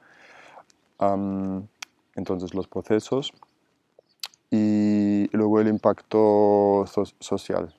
Um, 1.00 1.68
entonces, 2.16 2.54
los 2.54 2.68
procesos 2.68 3.34
y 4.56 5.28
luego 5.36 5.60
el 5.60 5.68
impacto 5.68 6.86
social 7.20 7.74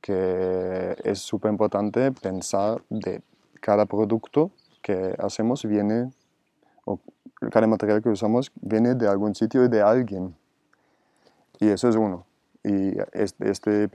que 0.00 0.96
es 1.04 1.20
súper 1.20 1.52
importante 1.52 2.10
pensar 2.10 2.82
de 2.90 3.22
cada 3.60 3.86
producto 3.86 4.50
que 4.82 5.14
hacemos 5.18 5.64
viene, 5.64 6.10
o 6.84 6.98
cada 7.52 7.68
material 7.68 8.02
que 8.02 8.08
usamos 8.08 8.50
viene 8.60 8.96
de 8.96 9.06
algún 9.06 9.36
sitio 9.36 9.64
y 9.64 9.68
de 9.68 9.80
alguien. 9.80 10.34
Y 11.60 11.68
eso 11.68 11.88
es 11.88 11.94
uno. 11.94 12.26
Y 12.64 12.98
este, 13.12 13.50
este 13.50 13.88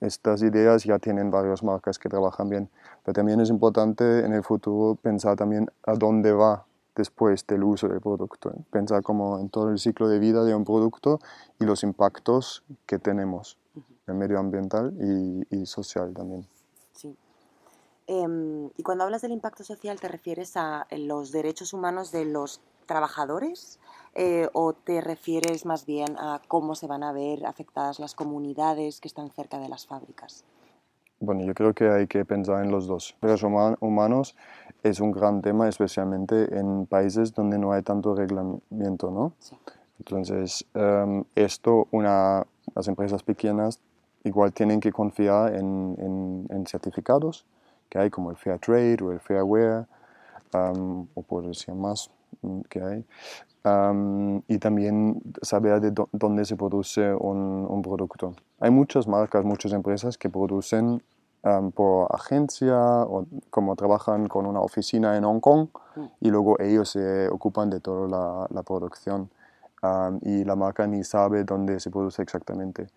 estas 0.00 0.42
ideas 0.42 0.84
ya 0.84 1.00
tienen 1.00 1.32
varias 1.32 1.64
marcas 1.64 1.98
que 1.98 2.08
trabajan 2.08 2.48
bien. 2.48 2.68
Pero 3.04 3.14
también 3.14 3.40
es 3.40 3.50
importante 3.50 4.24
en 4.24 4.32
el 4.32 4.44
futuro 4.44 4.94
pensar 4.94 5.34
también 5.34 5.68
a 5.84 5.94
dónde 5.94 6.32
va 6.32 6.64
después 6.94 7.46
del 7.46 7.64
uso 7.64 7.88
del 7.88 8.00
producto. 8.00 8.52
Pensar 8.70 9.02
como 9.02 9.38
en 9.38 9.48
todo 9.48 9.70
el 9.70 9.78
ciclo 9.78 10.08
de 10.08 10.18
vida 10.18 10.44
de 10.44 10.54
un 10.54 10.64
producto 10.64 11.18
y 11.58 11.64
los 11.64 11.82
impactos 11.82 12.62
que 12.86 12.98
tenemos 12.98 13.58
medioambiental 14.06 14.92
y, 15.50 15.66
social 15.66 16.12
también. 16.12 16.46
Sí. 16.92 17.16
Em, 18.06 18.68
y 18.76 18.82
cuando 18.82 19.04
hablas 19.04 19.22
del 19.22 19.32
impacto 19.32 19.64
social, 19.64 19.98
¿te 19.98 20.08
refieres 20.08 20.56
a 20.56 20.86
los 20.90 21.32
derechos 21.32 21.72
humanos 21.72 22.12
de 22.12 22.26
los 22.26 22.60
trabajadores 22.86 23.80
eh, 24.14 24.48
o 24.52 24.74
te 24.74 25.00
refieres 25.00 25.64
más 25.64 25.86
bien 25.86 26.16
a 26.18 26.40
cómo 26.46 26.74
se 26.74 26.86
van 26.86 27.02
a 27.02 27.12
ver 27.12 27.46
afectadas 27.46 27.98
las 27.98 28.14
comunidades 28.14 29.00
que 29.00 29.08
están 29.08 29.30
cerca 29.30 29.58
de 29.58 29.68
las 29.68 29.86
fábricas? 29.86 30.44
Bueno, 31.20 31.42
yo 31.44 31.54
creo 31.54 31.74
que 31.74 31.88
hay 31.88 32.06
que 32.06 32.24
pensar 32.24 32.62
en 32.62 32.70
los 32.70 32.86
dos. 32.86 33.16
Derechos 33.22 33.50
humanos 33.80 34.36
es 34.84 35.00
un 35.00 35.10
gran 35.10 35.42
tema, 35.42 35.68
especialmente 35.68 36.56
en 36.56 36.86
países 36.86 37.34
donde 37.34 37.58
no 37.58 37.72
hay 37.72 37.82
tanto 37.82 38.14
reglamento, 38.14 39.10
¿no? 39.10 39.32
Sí. 39.38 39.56
Entonces, 39.98 40.66
em, 40.74 41.24
esto, 41.34 41.88
una, 41.90 42.46
las 42.74 42.88
empresas 42.88 43.22
pequeñas 43.22 43.80
igual 44.24 44.52
tienen 44.52 44.80
que 44.80 44.92
confiar 44.92 45.54
en, 45.54 46.46
en, 46.50 46.66
certificados 46.66 47.44
que 47.88 47.98
hay 47.98 48.10
como 48.10 48.30
el 48.30 48.36
Fair 48.36 48.58
Trade 48.58 48.98
o 49.02 49.12
el 49.12 49.20
Fairware, 49.20 49.86
um, 50.54 51.06
o 51.14 51.22
por 51.22 51.46
decir 51.46 51.74
más 51.74 52.10
mm, 52.42 52.60
que 52.68 52.82
hay, 52.82 53.04
um, 53.64 54.42
y 54.48 54.58
también 54.58 55.22
saber 55.42 55.80
de 55.80 55.92
dónde 56.12 56.44
se 56.44 56.56
produce 56.56 57.14
un, 57.14 57.66
un, 57.68 57.82
producto. 57.82 58.34
Hay 58.60 58.70
muchas 58.70 59.06
marcas, 59.06 59.44
muchas 59.44 59.72
empresas 59.72 60.18
que 60.18 60.28
producen 60.28 61.02
um, 61.44 61.70
por 61.70 62.08
agencia 62.14 62.76
o 62.76 63.26
como 63.50 63.76
trabajan 63.76 64.28
con 64.28 64.46
una 64.46 64.60
oficina 64.60 65.16
en 65.16 65.24
Hong 65.24 65.40
Kong 65.40 65.68
y 66.20 66.30
luego 66.30 66.58
ellos 66.60 66.90
se 66.90 67.28
ocupan 67.28 67.70
de 67.70 67.80
toda 67.80 68.08
la, 68.08 68.46
la 68.50 68.62
producción 68.62 69.30
y 70.22 70.44
la 70.44 70.56
marca 70.56 70.86
ni 70.86 71.04
sabe 71.04 71.44
dónde 71.44 71.78
se 71.80 71.90
produce 71.90 72.22
exactamente. 72.22 72.88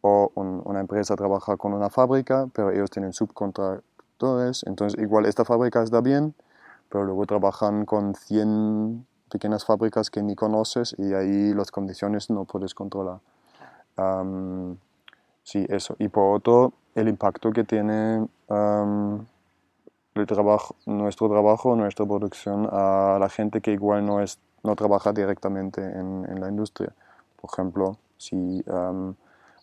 O 0.00 0.32
una 0.34 0.80
empresa 0.80 1.14
trabaja 1.14 1.56
con 1.56 1.72
una 1.72 1.88
fábrica, 1.88 2.48
pero 2.52 2.70
ellos 2.72 2.90
tienen 2.90 3.12
subcontractores, 3.12 4.64
entonces 4.66 5.00
igual 5.00 5.26
esta 5.26 5.44
fábrica 5.44 5.82
está 5.82 6.00
bien, 6.00 6.34
pero 6.88 7.04
luego 7.04 7.26
trabajan 7.26 7.84
con 7.84 8.14
100 8.14 9.06
pequeñas 9.30 9.64
fábricas 9.64 10.10
que 10.10 10.22
ni 10.22 10.34
conoces 10.34 10.94
y 10.98 11.14
ahí 11.14 11.54
las 11.54 11.70
condiciones 11.70 12.28
no 12.30 12.44
puedes 12.44 12.74
controlar. 12.74 13.20
Sí, 15.42 15.66
eso. 15.68 15.96
Y 15.98 16.08
por 16.08 16.36
otro, 16.36 16.72
el 16.94 17.08
impacto 17.08 17.52
que 17.52 17.64
tiene 17.64 18.26
el 20.14 20.26
trabajo, 20.26 20.76
nuestro 20.86 21.28
trabajo, 21.28 21.74
nuestra 21.76 22.04
producción 22.06 22.68
a 22.70 23.18
la 23.18 23.28
gente 23.28 23.60
que 23.60 23.72
igual 23.72 24.04
no, 24.04 24.20
es, 24.20 24.38
no 24.62 24.76
trabaja 24.76 25.12
directamente 25.12 25.82
en, 25.82 26.26
en 26.28 26.40
la 26.40 26.48
industria. 26.48 26.92
Por 27.40 27.50
ejemplo, 27.52 27.96
si 28.18 28.64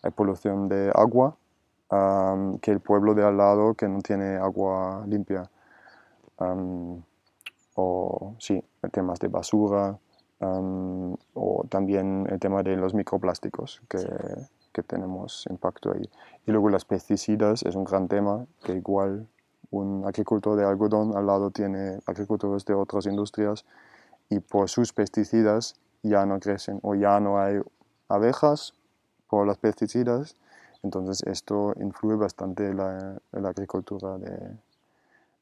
hay 0.02 0.10
polución 0.10 0.68
de 0.68 0.92
agua, 0.94 1.36
que 2.60 2.70
el 2.70 2.80
pueblo 2.80 3.14
de 3.14 3.24
al 3.24 3.36
lado 3.36 3.74
que 3.74 3.88
no 3.88 4.00
tiene 4.00 4.36
agua 4.36 5.04
limpia. 5.06 5.50
o 7.74 8.34
sí, 8.38 8.62
temas 8.92 9.18
de 9.18 9.28
basura, 9.28 9.98
o 10.40 11.64
también 11.68 12.26
el 12.30 12.38
tema 12.38 12.62
de 12.62 12.76
los 12.76 12.94
microplásticos, 12.94 13.82
que, 13.88 13.98
que, 14.72 14.82
tenemos 14.82 15.46
impacto 15.50 15.92
ahí. 15.92 16.08
Y 16.46 16.50
luego 16.52 16.70
las 16.70 16.84
pesticidas 16.84 17.62
es 17.62 17.74
un 17.74 17.84
gran 17.84 18.08
tema, 18.08 18.46
que 18.62 18.74
igual 18.74 19.28
un 19.70 20.04
agricultor 20.06 20.56
de 20.56 20.64
algodón 20.64 21.16
al 21.16 21.26
lado 21.26 21.50
tiene 21.50 22.00
agricultores 22.06 22.64
de 22.64 22.74
otras 22.74 23.06
industrias 23.06 23.64
y 24.28 24.40
por 24.40 24.68
sus 24.68 24.92
pesticidas 24.92 25.74
ya 26.02 26.26
no 26.26 26.40
crecen 26.40 26.80
o 26.82 26.94
ya 26.94 27.20
no 27.20 27.40
hay 27.40 27.60
abejas 28.08 28.74
por 29.28 29.46
los 29.46 29.58
pesticidas. 29.58 30.36
Entonces 30.82 31.22
esto 31.26 31.74
influye 31.80 32.16
bastante 32.16 32.68
en 32.68 32.78
la, 32.78 33.20
la 33.32 33.48
agricultura 33.50 34.18
de, 34.18 34.56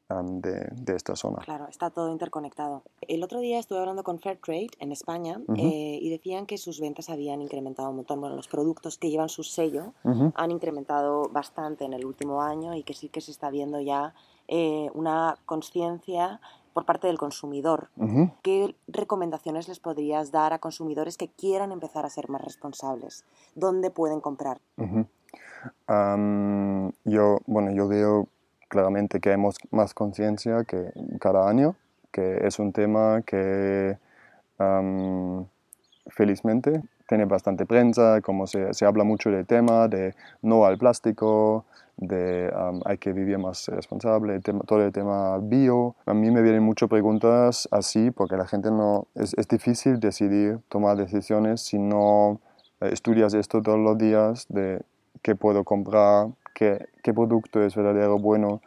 de, 0.09 0.69
de, 0.73 0.97
esta 0.97 1.15
zona. 1.17 1.39
Claro, 1.45 1.67
está 1.69 1.91
todo 1.91 2.11
interconectado. 2.11 2.83
El 3.03 3.23
otro 3.23 3.41
día 3.41 3.59
estuve 3.59 3.79
hablando 3.79 4.05
con 4.05 4.19
Fairtrade 4.19 4.71
en 4.81 4.91
España 4.91 5.39
eh, 5.55 5.99
y 6.01 6.09
decían 6.09 6.47
que 6.47 6.57
sus 6.57 6.81
ventas 6.81 7.11
habían 7.11 7.43
incrementado 7.43 7.91
un 7.91 7.97
montón. 7.97 8.21
Bueno, 8.21 8.35
los 8.35 8.49
productos 8.49 8.97
que 8.97 9.11
llevan 9.11 9.29
su 9.29 9.43
sello 9.43 9.93
han 10.35 10.51
incrementado 10.51 11.29
bastante 11.29 11.85
en 11.85 11.93
el 11.93 12.07
último 12.07 12.41
año 12.41 12.75
y 12.75 12.85
que 12.85 12.95
sí 12.95 13.11
que 13.11 13.21
se 13.21 13.31
está 13.31 13.51
viendo 13.51 13.81
ya 13.81 14.15
eh, 14.49 14.91
una 14.95 15.37
conciencia 15.45 16.41
por 16.73 16.87
parte 16.87 17.07
del 17.09 17.19
consumidor. 17.19 17.91
¿Qué 18.43 18.75
recomendaciones 18.87 19.69
les 19.69 19.79
podrías 19.79 20.31
dar 20.33 20.55
a 20.55 20.59
consumidores 20.59 21.19
que 21.19 21.29
quieran 21.29 21.71
empezar 21.71 22.07
a 22.07 22.11
ser 22.11 22.31
más 22.31 22.41
responsables? 22.41 23.25
¿Dónde 23.55 23.91
pueden 23.91 24.21
comprar? 24.21 24.61
yo, 27.05 27.39
bueno, 27.47 27.73
yo 27.73 27.89
veo 27.89 28.29
claramente 28.69 29.21
que 29.21 29.31
hay 29.31 29.37
más 29.71 29.95
conciencia 29.95 30.65
que 30.65 30.93
cada 31.21 31.49
año, 31.49 31.77
que 32.13 32.47
es 32.47 32.59
un 32.59 32.73
tema 32.73 33.23
que 33.23 33.97
felizmente 36.09 36.83
tiene 37.07 37.25
bastante 37.25 37.65
prensa, 37.65 38.21
como 38.21 38.47
se, 38.47 38.75
se, 38.75 38.85
habla 38.85 39.05
mucho 39.05 39.31
del 39.31 39.47
tema 39.47 39.89
de 39.89 40.15
no 40.43 40.67
al 40.67 40.77
plástico, 40.77 41.65
de 41.97 42.53
hay 42.85 42.99
que 42.99 43.13
vivir 43.13 43.39
más 43.39 43.67
responsable, 43.69 44.41
todo 44.41 44.85
el 44.85 44.93
tema 44.93 45.39
bio. 45.39 45.97
A 46.07 46.15
mí 46.15 46.31
me 46.31 46.43
vienen 46.43 46.63
muchas 46.63 46.89
preguntas 46.89 47.69
así 47.71 48.11
porque 48.11 48.37
la 48.37 48.47
gente 48.47 48.71
no, 48.71 49.07
es, 49.15 49.35
es 49.37 49.49
difícil 49.49 49.99
decidir, 49.99 50.61
tomar 50.69 50.97
decisiones 50.97 51.63
si 51.63 51.79
no 51.79 52.41
eh, 52.81 52.91
estudias 52.93 53.35
esto 53.35 53.63
todos 53.63 53.79
los 53.79 53.99
días 53.99 54.47
de 54.49 54.81
qué 55.23 55.35
puedo 55.35 55.65
comprar, 55.65 56.29
qué, 56.59 56.89
qué 57.05 57.15
producto 57.15 57.63
es 57.63 57.77
verdadero 57.77 58.19
bueno 58.19 58.61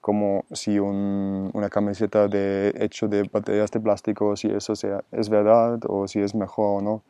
como 0.00 0.44
si 0.52 0.78
una 0.78 1.68
camiseta 1.68 2.26
de, 2.28 2.72
hecho 2.78 3.08
de 3.08 3.24
baterías 3.24 3.70
de 3.70 3.80
plástico, 3.80 4.36
si 4.36 4.48
eso 4.48 4.74
sea, 4.74 5.04
es 5.12 5.28
verdad 5.28 5.80
o 5.86 6.08
si 6.08 6.20
es 6.20 6.34
mejor 6.34 6.78
o 6.78 6.82
no. 6.82 7.02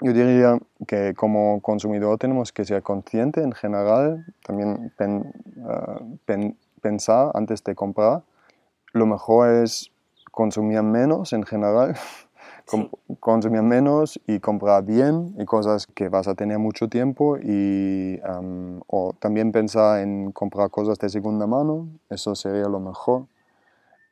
Yo 0.00 0.12
diría 0.12 0.58
que 0.86 1.14
como 1.14 1.60
consumidor 1.60 2.18
tenemos 2.18 2.52
que 2.52 2.64
ser 2.64 2.82
consciente 2.82 3.42
en 3.42 3.52
general, 3.52 4.24
también 4.44 4.92
ah, 5.66 6.00
pensar 6.80 7.30
antes 7.34 7.64
de 7.64 7.74
comprar. 7.74 8.22
Lo 8.92 9.06
mejor 9.06 9.50
es 9.50 9.90
consumir 10.30 10.82
menos 10.82 11.32
en 11.32 11.44
general, 11.44 11.96
consumir 13.20 13.62
menos 13.62 14.20
y 14.26 14.40
comprar 14.40 14.84
bien 14.84 15.34
y 15.38 15.44
cosas 15.44 15.86
que 15.86 16.08
vas 16.08 16.28
a 16.28 16.34
tener 16.34 16.58
mucho 16.58 16.88
tiempo 16.88 17.36
y 17.38 18.20
o 18.86 19.14
también 19.18 19.52
pensar 19.52 20.00
en 20.00 20.32
comprar 20.32 20.70
cosas 20.70 20.98
de 20.98 21.08
segunda 21.08 21.46
mano, 21.46 21.88
eso 22.10 22.34
sería 22.34 22.68
lo 22.68 22.80
mejor 22.80 23.26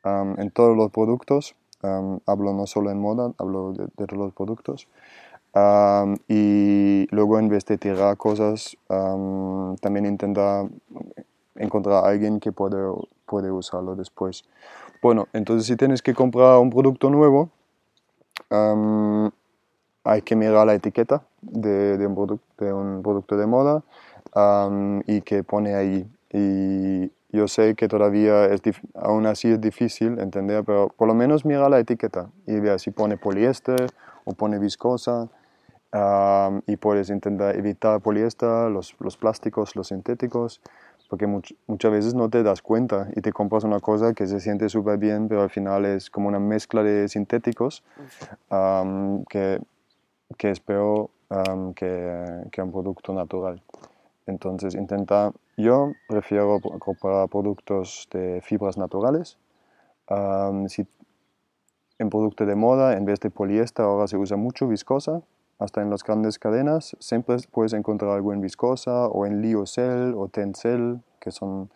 en 0.04 0.50
todos 0.50 0.76
los 0.76 0.90
productos. 0.90 1.56
hablo 1.82 2.52
no 2.52 2.66
solo 2.66 2.90
en 2.90 3.00
moda, 3.00 3.32
hablo 3.38 3.72
de, 3.72 3.84
de 3.84 4.06
todos 4.06 4.18
los 4.18 4.32
productos 4.32 4.88
y 6.28 7.06
luego 7.10 7.38
en 7.38 7.48
vez 7.48 7.64
de 7.66 7.78
tirar 7.78 8.16
cosas, 8.16 8.76
también 8.88 10.06
intenta 10.06 10.66
encontrar 11.56 12.04
a 12.04 12.08
alguien 12.08 12.40
que 12.40 12.50
puede, 12.50 12.76
puede 13.26 13.50
usarlo 13.52 13.94
después. 13.94 14.44
Bueno, 15.00 15.28
entonces 15.32 15.66
si 15.66 15.76
tienes 15.76 16.02
que 16.02 16.14
comprar 16.14 16.58
un 16.58 16.70
producto 16.70 17.10
nuevo, 17.10 17.50
hay 20.04 20.22
que 20.22 20.36
mirar 20.36 20.66
la 20.66 20.74
etiqueta 20.74 21.22
de, 21.40 21.96
de, 21.96 22.06
un, 22.06 22.40
de 22.58 22.72
un, 22.72 23.02
producto 23.02 23.36
de 23.36 23.46
moda 23.46 23.82
y 25.06 25.20
que 25.22 25.42
pone 25.42 25.74
ahí. 25.74 26.06
Y 26.32 27.10
yo 27.30 27.48
sé 27.48 27.74
que 27.74 27.88
todavía 27.88 28.46
es 28.46 28.60
aún 28.94 29.26
así 29.26 29.50
es 29.50 29.60
difícil 29.60 30.18
entender, 30.18 30.64
pero 30.64 30.88
por 30.96 31.08
lo 31.08 31.14
menos 31.14 31.44
mira 31.44 31.68
la 31.68 31.78
etiqueta 31.78 32.30
y 32.46 32.60
vea 32.60 32.78
si 32.78 32.90
pone 32.90 33.16
poliéster 33.16 33.86
o 34.24 34.32
pone 34.32 34.58
viscosa 34.58 35.28
y 36.66 36.76
puedes 36.76 37.08
intentar 37.10 37.56
evitar 37.56 38.00
poliéster, 38.00 38.70
los, 38.70 38.96
los 38.98 39.16
plásticos, 39.16 39.76
los 39.76 39.88
sintéticos, 39.88 40.60
porque 41.14 41.28
muchas 41.68 41.92
veces 41.92 42.14
no 42.14 42.28
te 42.28 42.42
das 42.42 42.60
cuenta 42.60 43.06
y 43.14 43.20
te 43.20 43.32
compras 43.32 43.62
una 43.62 43.78
cosa 43.78 44.14
que 44.14 44.26
se 44.26 44.40
siente 44.40 44.68
súper 44.68 44.98
bien, 44.98 45.28
pero 45.28 45.42
al 45.42 45.50
final 45.50 45.84
es 45.84 46.10
como 46.10 46.26
una 46.26 46.40
mezcla 46.40 46.82
de 46.82 47.06
sintéticos 47.06 47.84
que, 49.28 49.60
que, 50.36 50.50
es 50.50 50.58
peor 50.58 51.10
que, 51.76 52.48
que, 52.50 52.62
un 52.62 52.72
producto 52.72 53.14
natural. 53.14 53.62
Entonces, 54.26 54.74
intenta, 54.74 55.30
yo 55.56 55.92
prefiero 56.08 56.58
comprar 56.80 57.28
productos 57.28 58.08
de 58.10 58.40
fibras 58.42 58.76
naturales. 58.76 59.38
si 60.66 60.84
en 62.00 62.10
producto 62.10 62.44
de 62.44 62.56
moda, 62.56 62.96
en 62.96 63.04
vez 63.04 63.20
de 63.20 63.30
poliéster, 63.30 63.84
ahora 63.84 64.08
se 64.08 64.16
usa 64.16 64.36
mucho 64.36 64.66
viscosa, 64.66 65.22
hasta 65.58 65.82
en 65.82 65.90
las 65.90 66.02
grandes 66.02 66.38
cadenas, 66.38 66.96
siempre 66.98 67.36
puedes 67.50 67.72
encontrar 67.72 68.10
algo 68.12 68.32
en 68.32 68.40
viscosa 68.40 69.06
o 69.06 69.26
en 69.26 69.40
liocel 69.42 70.14
o 70.16 70.28
tencel, 70.28 71.00
que 71.20 71.30
son 71.30 71.70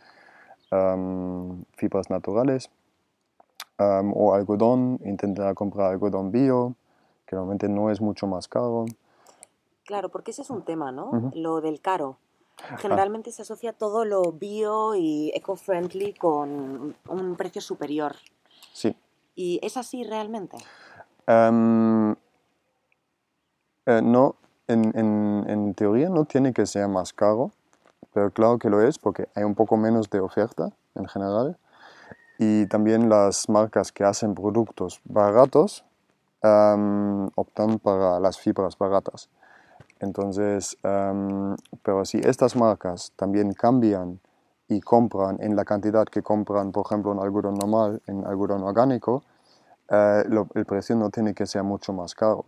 fibras 1.76 2.10
naturales, 2.10 2.70
o 3.78 4.34
algodón, 4.34 4.98
intentar 5.04 5.54
comprar 5.54 5.92
algodón 5.92 6.32
bio, 6.32 6.74
que 7.26 7.36
realmente 7.36 7.68
no 7.68 7.90
es 7.90 8.00
mucho 8.00 8.26
más 8.26 8.48
caro. 8.48 8.86
Claro, 9.84 10.08
porque 10.08 10.32
ese 10.32 10.42
es 10.42 10.50
un 10.50 10.62
tema, 10.62 10.92
¿no? 10.92 11.30
Lo 11.34 11.60
del 11.60 11.80
caro. 11.80 12.18
Generalmente 12.78 13.30
se 13.30 13.42
asocia 13.42 13.72
todo 13.72 14.04
lo 14.04 14.32
bio 14.32 14.96
y 14.96 15.30
eco-friendly 15.34 16.14
con 16.14 16.96
un 17.08 17.36
precio 17.36 17.62
superior. 17.62 18.16
Sí. 18.72 18.96
¿Y 19.36 19.60
es 19.62 19.76
así 19.76 20.02
realmente? 20.02 20.58
Eh, 23.88 24.02
no, 24.02 24.36
en, 24.66 24.92
en, 24.98 25.46
en, 25.48 25.72
teoría 25.72 26.10
no 26.10 26.26
tiene 26.26 26.52
que 26.52 26.66
ser 26.66 26.86
más 26.88 27.14
caro, 27.14 27.52
pero 28.12 28.30
claro 28.30 28.58
que 28.58 28.68
lo 28.68 28.82
es 28.82 28.98
porque 28.98 29.28
hay 29.34 29.44
un 29.44 29.54
poco 29.54 29.78
menos 29.78 30.10
de 30.10 30.20
oferta 30.20 30.68
en 30.94 31.06
general. 31.08 31.56
Y 32.38 32.66
también 32.66 33.08
las 33.08 33.48
marcas 33.48 33.90
que 33.90 34.04
hacen 34.04 34.34
productos 34.34 35.00
baratos 35.04 35.86
optan 36.42 37.78
para 37.78 38.20
las 38.20 38.38
fibras 38.38 38.76
baratas. 38.76 39.30
Entonces, 40.00 40.76
pero 41.82 42.04
si 42.04 42.18
estas 42.18 42.56
marcas 42.56 43.12
también 43.16 43.54
cambian 43.54 44.20
y 44.68 44.80
compran 44.80 45.38
en 45.40 45.56
la 45.56 45.64
cantidad 45.64 46.04
que 46.04 46.22
compran, 46.22 46.72
por 46.72 46.84
ejemplo, 46.84 47.12
en 47.12 47.20
algodón 47.20 47.54
normal, 47.54 48.02
en 48.06 48.26
algodón 48.26 48.62
orgánico, 48.64 49.22
eh, 49.88 50.24
el 50.54 50.66
precio 50.66 50.94
no 50.94 51.08
tiene 51.08 51.32
que 51.32 51.46
ser 51.46 51.62
mucho 51.62 51.94
más 51.94 52.14
caro 52.14 52.44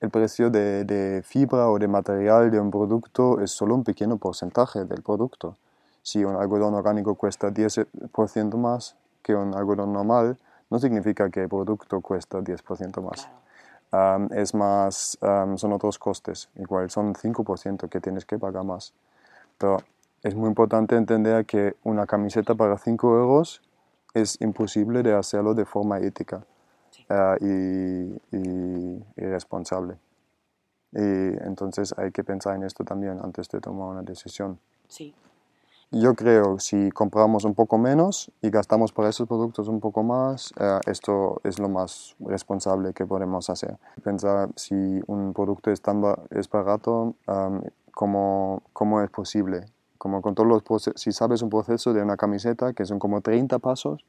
el 0.00 0.10
precio 0.10 0.50
de, 0.50 1.22
fibra 1.24 1.68
o 1.68 1.78
de 1.78 1.86
material 1.86 2.50
de 2.50 2.58
un 2.58 2.70
producto 2.70 3.40
es 3.40 3.50
solo 3.50 3.74
un 3.74 3.84
pequeño 3.84 4.16
porcentaje 4.16 4.84
del 4.84 5.02
producto. 5.02 5.56
Si 6.02 6.24
un 6.24 6.36
algodón 6.36 6.74
orgánico 6.74 7.14
cuesta 7.14 7.50
10% 7.50 8.56
más 8.56 8.96
que 9.22 9.34
un 9.34 9.54
algodón 9.54 9.92
normal, 9.92 10.38
no 10.70 10.78
significa 10.78 11.28
que 11.28 11.42
el 11.42 11.48
producto 11.48 12.00
cuesta 12.00 12.38
10% 12.38 13.02
más. 13.02 13.28
es 14.30 14.54
más, 14.54 15.18
son 15.56 15.72
otros 15.72 15.98
costes, 15.98 16.48
igual 16.56 16.90
son 16.90 17.14
5% 17.14 17.88
que 17.90 18.00
tienes 18.00 18.24
que 18.24 18.38
pagar 18.38 18.64
más. 18.64 18.94
Pero 19.58 19.78
es 20.22 20.34
muy 20.34 20.48
importante 20.48 20.96
entender 20.96 21.44
que 21.44 21.76
una 21.84 22.06
camiseta 22.06 22.54
para 22.54 22.78
5 22.78 23.18
euros 23.18 23.60
es 24.14 24.40
imposible 24.40 25.02
de 25.02 25.14
hacerlo 25.14 25.52
de 25.52 25.66
forma 25.66 25.98
ética. 25.98 26.42
Ah, 27.10 27.36
y, 27.40 29.00
responsable. 29.16 29.96
Y 30.92 30.98
entonces 31.44 31.92
hay 31.98 32.12
que 32.12 32.22
pensar 32.22 32.54
en 32.54 32.62
esto 32.62 32.84
también 32.84 33.18
antes 33.22 33.48
de 33.48 33.60
tomar 33.60 33.88
una 33.88 34.02
decisión. 34.02 34.58
Sí. 34.88 35.14
Yo 35.90 36.14
creo 36.14 36.60
si 36.60 36.90
compramos 36.92 37.44
un 37.44 37.54
poco 37.54 37.78
menos 37.78 38.30
y 38.42 38.50
gastamos 38.50 38.92
por 38.92 39.06
esos 39.06 39.26
productos 39.26 39.66
un 39.66 39.80
poco 39.80 40.04
más, 40.04 40.52
eh, 40.60 40.78
esto 40.86 41.40
es 41.42 41.58
lo 41.58 41.68
más 41.68 42.14
responsable 42.20 42.92
que 42.92 43.04
podemos 43.06 43.50
hacer. 43.50 43.76
Pensar 44.04 44.48
si 44.54 44.74
un 45.08 45.32
producto 45.32 45.72
es, 45.72 45.80
tan 45.80 46.00
es 46.30 46.48
barato, 46.48 47.16
¿cómo, 47.92 48.62
¿cómo, 48.72 49.00
es 49.02 49.10
posible? 49.10 49.66
Como 49.98 50.22
con 50.22 50.36
todos 50.36 50.48
los 50.48 50.92
si 50.94 51.10
sabes 51.10 51.42
un 51.42 51.50
proceso 51.50 51.92
de 51.92 52.02
una 52.02 52.16
camiseta 52.16 52.72
que 52.72 52.84
son 52.84 53.00
como 53.00 53.20
30 53.20 53.58
pasos 53.58 54.04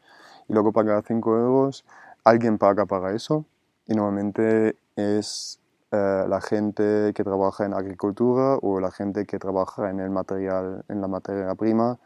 y 0.48 0.54
luego 0.54 0.72
pagar 0.72 1.04
5 1.06 1.38
euros, 1.38 1.84
alguien 2.24 2.58
paga 2.58 2.86
para 2.86 3.14
eso 3.16 3.46
y 3.88 3.94
normalmente 3.94 4.76
es 4.96 5.60
eh, 5.92 6.26
la 6.28 6.40
gente 6.42 7.12
que 7.14 7.24
trabaja 7.24 7.66
en 7.66 7.74
agricultura 7.74 8.58
o 8.62 8.80
la 8.80 8.92
gente 8.92 9.26
que 9.26 9.40
trabaja 9.40 9.90
en 9.90 10.00
el 10.00 10.10
material, 10.10 10.86
en 10.88 11.02
la 11.02 11.08
materia 11.08 11.54
prima, 11.56 11.98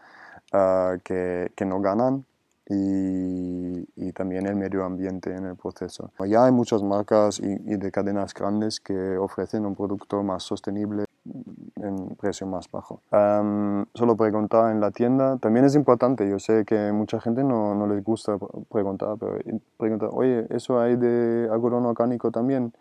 eh, 0.52 1.00
que, 1.04 1.52
que, 1.56 1.66
no 1.66 1.82
ganan 1.82 2.26
y, 2.68 3.88
y, 3.96 4.12
también 4.14 4.48
el 4.48 4.56
medio 4.56 4.84
ambiente 4.84 5.36
en 5.36 5.46
el 5.46 5.56
proceso. 5.56 6.12
Ya 6.28 6.46
hay 6.46 6.52
muchas 6.52 6.82
marcas 6.82 7.40
y, 7.40 7.46
y 7.46 7.78
de 7.78 7.92
cadenas 7.92 8.34
grandes 8.34 8.80
que 8.80 9.18
ofrecen 9.18 9.66
un 9.66 9.76
producto 9.76 10.24
más 10.24 10.44
sostenible 10.44 11.05
en 11.76 12.16
precio 12.16 12.48
más 12.48 12.70
bajo. 12.72 13.02
solo 13.94 14.16
preguntar 14.16 14.72
en 14.72 14.80
la 14.80 14.92
tienda 14.92 15.38
también 15.38 15.66
es 15.66 15.76
importante. 15.76 16.30
Yo 16.30 16.40
sé 16.40 16.66
que 16.66 16.92
mucha 16.92 17.20
gente 17.20 17.44
no, 17.44 17.76
no 17.76 17.88
les 17.88 18.04
gusta 18.04 18.38
preguntar, 18.72 19.16
pero 19.20 19.38
preguntar, 19.78 20.10
oye, 20.14 20.46
¿eso 20.50 20.80
hay 20.80 20.96
de 20.96 21.50
algodón 21.52 21.86
orgánico 21.86 22.32
también? 22.32 22.74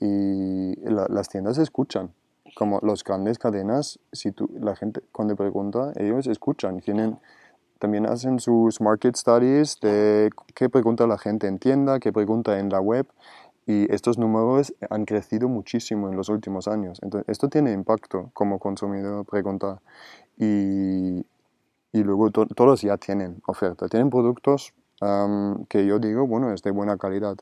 y 0.00 0.74
las 0.88 1.28
tiendas 1.28 1.58
escuchan. 1.58 2.10
Como 2.56 2.80
las 2.82 3.04
grandes 3.04 3.38
cadenas, 3.38 4.00
si 4.12 4.32
tú, 4.32 4.50
la 4.60 4.74
gente 4.74 5.02
cuando 5.12 5.36
pregunta, 5.36 5.92
ellos 5.96 6.26
escuchan, 6.26 6.80
tienen, 6.80 7.18
también 7.78 8.06
hacen 8.06 8.40
sus 8.40 8.80
market 8.80 9.14
studies 9.14 9.78
de 9.80 10.30
qué 10.54 10.68
pregunta 10.68 11.06
la 11.06 11.16
gente 11.16 11.46
en 11.46 11.60
tienda, 11.60 12.00
qué 12.00 12.12
pregunta 12.12 12.58
en 12.58 12.68
la 12.68 12.80
web 12.80 13.06
y 13.70 13.86
estos 13.94 14.18
números 14.18 14.74
han 14.90 15.04
crecido 15.04 15.48
muchísimo 15.48 16.08
en 16.08 16.16
los 16.16 16.28
últimos 16.28 16.66
años. 16.66 16.98
Entonces, 17.02 17.28
esto 17.28 17.48
tiene 17.48 17.70
impacto 17.72 18.30
como 18.32 18.58
consumidor 18.58 19.24
preguntar. 19.24 19.78
Y, 20.36 21.24
y 21.92 22.02
luego 22.02 22.30
todos 22.30 22.82
ya 22.82 22.96
tienen 22.96 23.40
oferta. 23.46 23.88
Tienen 23.88 24.10
productos 24.10 24.74
que 25.68 25.86
yo 25.86 25.98
digo, 26.00 26.26
bueno, 26.26 26.52
es 26.52 26.62
de 26.62 26.72
buena 26.72 26.98
calidad. 26.98 27.36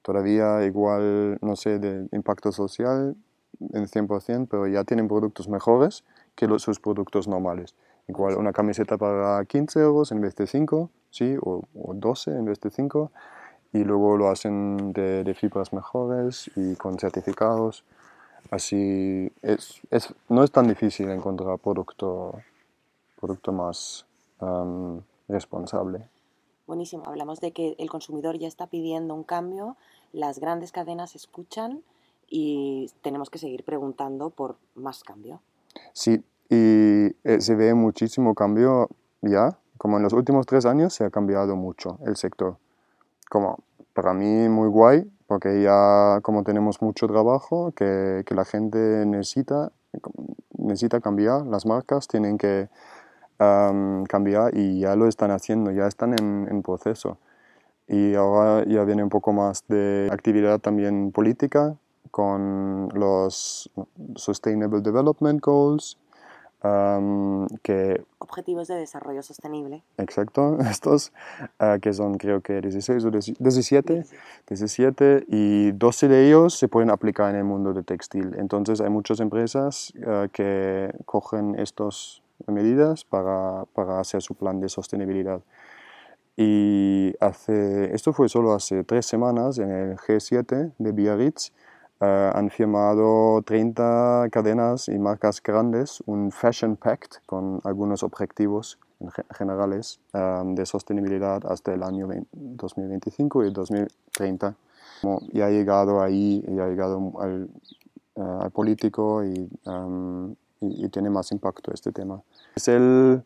Todavía 0.00 0.64
igual, 0.64 1.38
no 1.42 1.54
sé, 1.54 1.78
de 1.78 2.08
impacto 2.12 2.50
social 2.50 3.14
en 3.60 3.86
100%, 3.86 4.48
pero 4.50 4.66
ya 4.66 4.84
tienen 4.84 5.06
productos 5.06 5.48
mejores 5.48 6.02
que 6.34 6.48
sus 6.58 6.80
productos 6.80 7.28
normales. 7.28 7.74
Igual 8.08 8.36
una 8.36 8.52
camiseta 8.52 8.96
para 8.96 9.44
15 9.44 9.80
euros 9.80 10.12
en 10.12 10.20
vez 10.22 10.34
de 10.34 10.46
5, 10.46 10.90
¿sí? 11.10 11.36
O, 11.40 11.62
o 11.74 11.94
12 11.94 12.30
en 12.30 12.44
vez 12.46 12.60
de 12.60 12.70
5 12.70 13.12
y 13.74 13.82
luego 13.82 14.16
lo 14.16 14.28
hacen 14.28 14.92
de, 14.92 15.34
fibras 15.34 15.72
mejores 15.72 16.48
y 16.54 16.76
con 16.76 16.96
certificados. 16.96 17.84
Así 18.50 19.32
es, 19.42 19.80
es, 19.90 20.14
no 20.28 20.44
es 20.44 20.52
tan 20.52 20.68
difícil 20.68 21.10
encontrar 21.10 21.58
producto, 21.58 22.40
producto 23.20 23.52
más 23.52 24.06
responsable. 25.28 26.08
Buenísimo. 26.68 27.02
Hablamos 27.06 27.40
de 27.40 27.50
que 27.50 27.74
el 27.78 27.90
consumidor 27.90 28.38
ya 28.38 28.46
está 28.46 28.68
pidiendo 28.68 29.12
un 29.12 29.24
cambio, 29.24 29.76
las 30.12 30.38
grandes 30.38 30.70
cadenas 30.70 31.16
escuchan 31.16 31.82
y 32.28 32.90
tenemos 33.02 33.28
que 33.28 33.38
seguir 33.38 33.64
preguntando 33.64 34.30
por 34.30 34.56
más 34.76 35.02
cambio. 35.02 35.40
Sí, 35.92 36.22
y 36.48 37.06
eh, 37.24 37.40
se 37.40 37.56
ve 37.56 37.74
muchísimo 37.74 38.34
cambio 38.34 38.88
ya, 39.20 39.58
como 39.78 39.96
en 39.96 40.04
los 40.04 40.12
últimos 40.12 40.46
tres 40.46 40.64
años 40.64 40.94
se 40.94 41.04
ha 41.04 41.10
cambiado 41.10 41.56
mucho 41.56 41.98
el 42.06 42.16
sector. 42.16 42.56
Como 43.34 43.64
para 43.94 44.14
mí 44.14 44.48
muy 44.48 44.68
guay, 44.68 45.10
porque 45.26 45.60
ya 45.60 46.20
como 46.22 46.44
tenemos 46.44 46.80
mucho 46.80 47.08
trabajo, 47.08 47.72
que, 47.72 48.22
que 48.24 48.32
la 48.32 48.44
gente 48.44 48.78
necesita, 49.06 49.72
necesita 50.56 51.00
cambiar, 51.00 51.44
las 51.44 51.66
marcas 51.66 52.06
tienen 52.06 52.38
que 52.38 52.68
cambiar 53.36 54.56
y 54.56 54.78
ya 54.78 54.94
lo 54.94 55.08
están 55.08 55.32
haciendo, 55.32 55.72
ya 55.72 55.88
están 55.88 56.12
en, 56.12 56.46
en, 56.48 56.62
proceso. 56.62 57.18
Y 57.88 58.14
ahora 58.14 58.64
ya 58.68 58.84
viene 58.84 59.02
un 59.02 59.08
poco 59.08 59.32
más 59.32 59.64
de 59.66 60.08
actividad 60.12 60.60
también 60.60 61.10
política 61.10 61.74
con 62.12 62.88
los 62.94 63.68
Sustainable 64.14 64.80
Development 64.80 65.40
Goals 65.44 65.98
que, 67.62 68.02
Objetivos 68.18 68.68
de 68.68 68.76
Desarrollo 68.76 69.22
Sostenible. 69.22 69.82
Exacto, 69.98 70.58
estos 70.70 71.12
ah, 71.58 71.78
que 71.80 71.92
son 71.92 72.16
creo 72.16 72.40
que 72.40 72.60
16 72.60 73.04
o 73.04 73.10
17, 73.10 74.04
17 74.48 75.24
y 75.28 75.72
12 75.72 76.08
de 76.08 76.26
ellos 76.26 76.54
se 76.54 76.68
pueden 76.68 76.90
aplicar 76.90 77.30
en 77.30 77.36
el 77.36 77.44
mundo 77.44 77.74
de 77.74 77.82
textil. 77.82 78.34
Entonces 78.38 78.80
hay 78.80 78.88
muchas 78.88 79.20
empresas 79.20 79.92
ah, 80.06 80.28
que 80.32 80.94
cogen 81.04 81.58
estas 81.58 82.22
medidas 82.46 83.04
para, 83.04 83.64
para, 83.74 84.00
hacer 84.00 84.22
su 84.22 84.34
plan 84.34 84.60
de 84.60 84.68
sostenibilidad. 84.68 85.40
Y 86.36 87.14
hace, 87.20 87.94
esto 87.94 88.12
fue 88.12 88.28
solo 88.28 88.54
hace 88.54 88.84
tres 88.84 89.06
semanas 89.06 89.58
en 89.58 89.70
el 89.70 89.96
G7 89.96 90.72
de 90.78 90.92
Biarritz 90.92 91.52
eh, 92.00 92.30
han 92.34 92.50
firmado 92.50 93.42
30 93.42 94.28
cadenas 94.30 94.88
y 94.88 94.98
marcas 94.98 95.42
grandes 95.42 96.02
un 96.06 96.32
Fashion 96.32 96.76
Pact 96.76 97.16
con 97.26 97.60
algunos 97.64 98.02
objetivos 98.02 98.78
generales 99.36 100.00
um, 100.12 100.54
de 100.54 100.66
sostenibilidad 100.66 101.44
hasta 101.46 101.74
el 101.74 101.82
año 101.82 102.08
2025 102.32 103.44
y 103.44 103.52
2030. 103.52 104.54
Y 105.32 105.40
ha 105.42 105.50
llegado 105.50 106.02
ahí, 106.02 106.42
y 106.48 106.58
ha 106.58 106.66
llegado 106.66 107.12
al, 107.20 107.50
uh, 108.14 108.40
al 108.40 108.50
político 108.50 109.22
y, 109.22 109.50
um, 109.66 110.32
y, 110.60 110.86
y, 110.86 110.88
tiene 110.88 111.10
más 111.10 111.30
impacto 111.32 111.72
este 111.74 111.92
tema. 111.92 112.22
Es 112.56 112.68
el 112.68 113.22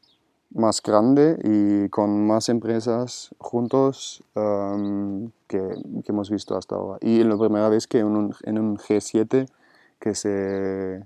más 0.51 0.83
grande 0.83 1.39
y 1.45 1.89
con 1.91 2.27
más 2.27 2.49
empresas 2.49 3.35
juntos 3.39 4.23
um, 4.35 5.31
que, 5.47 5.59
que, 5.59 6.13
hemos 6.13 6.31
visto 6.31 6.57
hasta 6.57 6.77
ahora. 6.77 6.99
Y 7.01 7.21
es 7.21 7.27
la 7.27 7.37
primera 7.37 7.69
vez 7.69 7.87
que 7.87 7.99
en 7.99 8.07
un, 8.07 8.35
en 8.45 8.59
un 8.59 8.77
G7 8.77 9.49
que 9.99 10.15
se, 10.15 11.05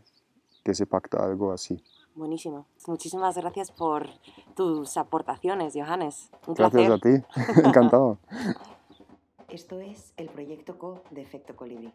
que 0.63 0.75
se 0.75 0.87
pacta 0.87 1.25
algo 1.25 1.53
así. 1.53 1.83
Buenísimo. 2.15 2.67
Muchísimas 2.87 3.37
gracias 3.37 3.71
por 3.71 4.09
tus 4.55 4.97
aportaciones, 4.97 5.73
Johannes. 5.75 6.31
Un 6.47 6.55
gracias 6.55 6.91
a 6.91 6.99
ti. 6.99 7.11
Encantado. 7.65 8.19
Esto 9.49 9.81
es 9.81 10.13
el 10.17 10.29
proyecto 10.29 10.79
CO 10.79 11.03
de 11.11 11.23
Efecto 11.23 11.57
Colibrí. 11.57 11.93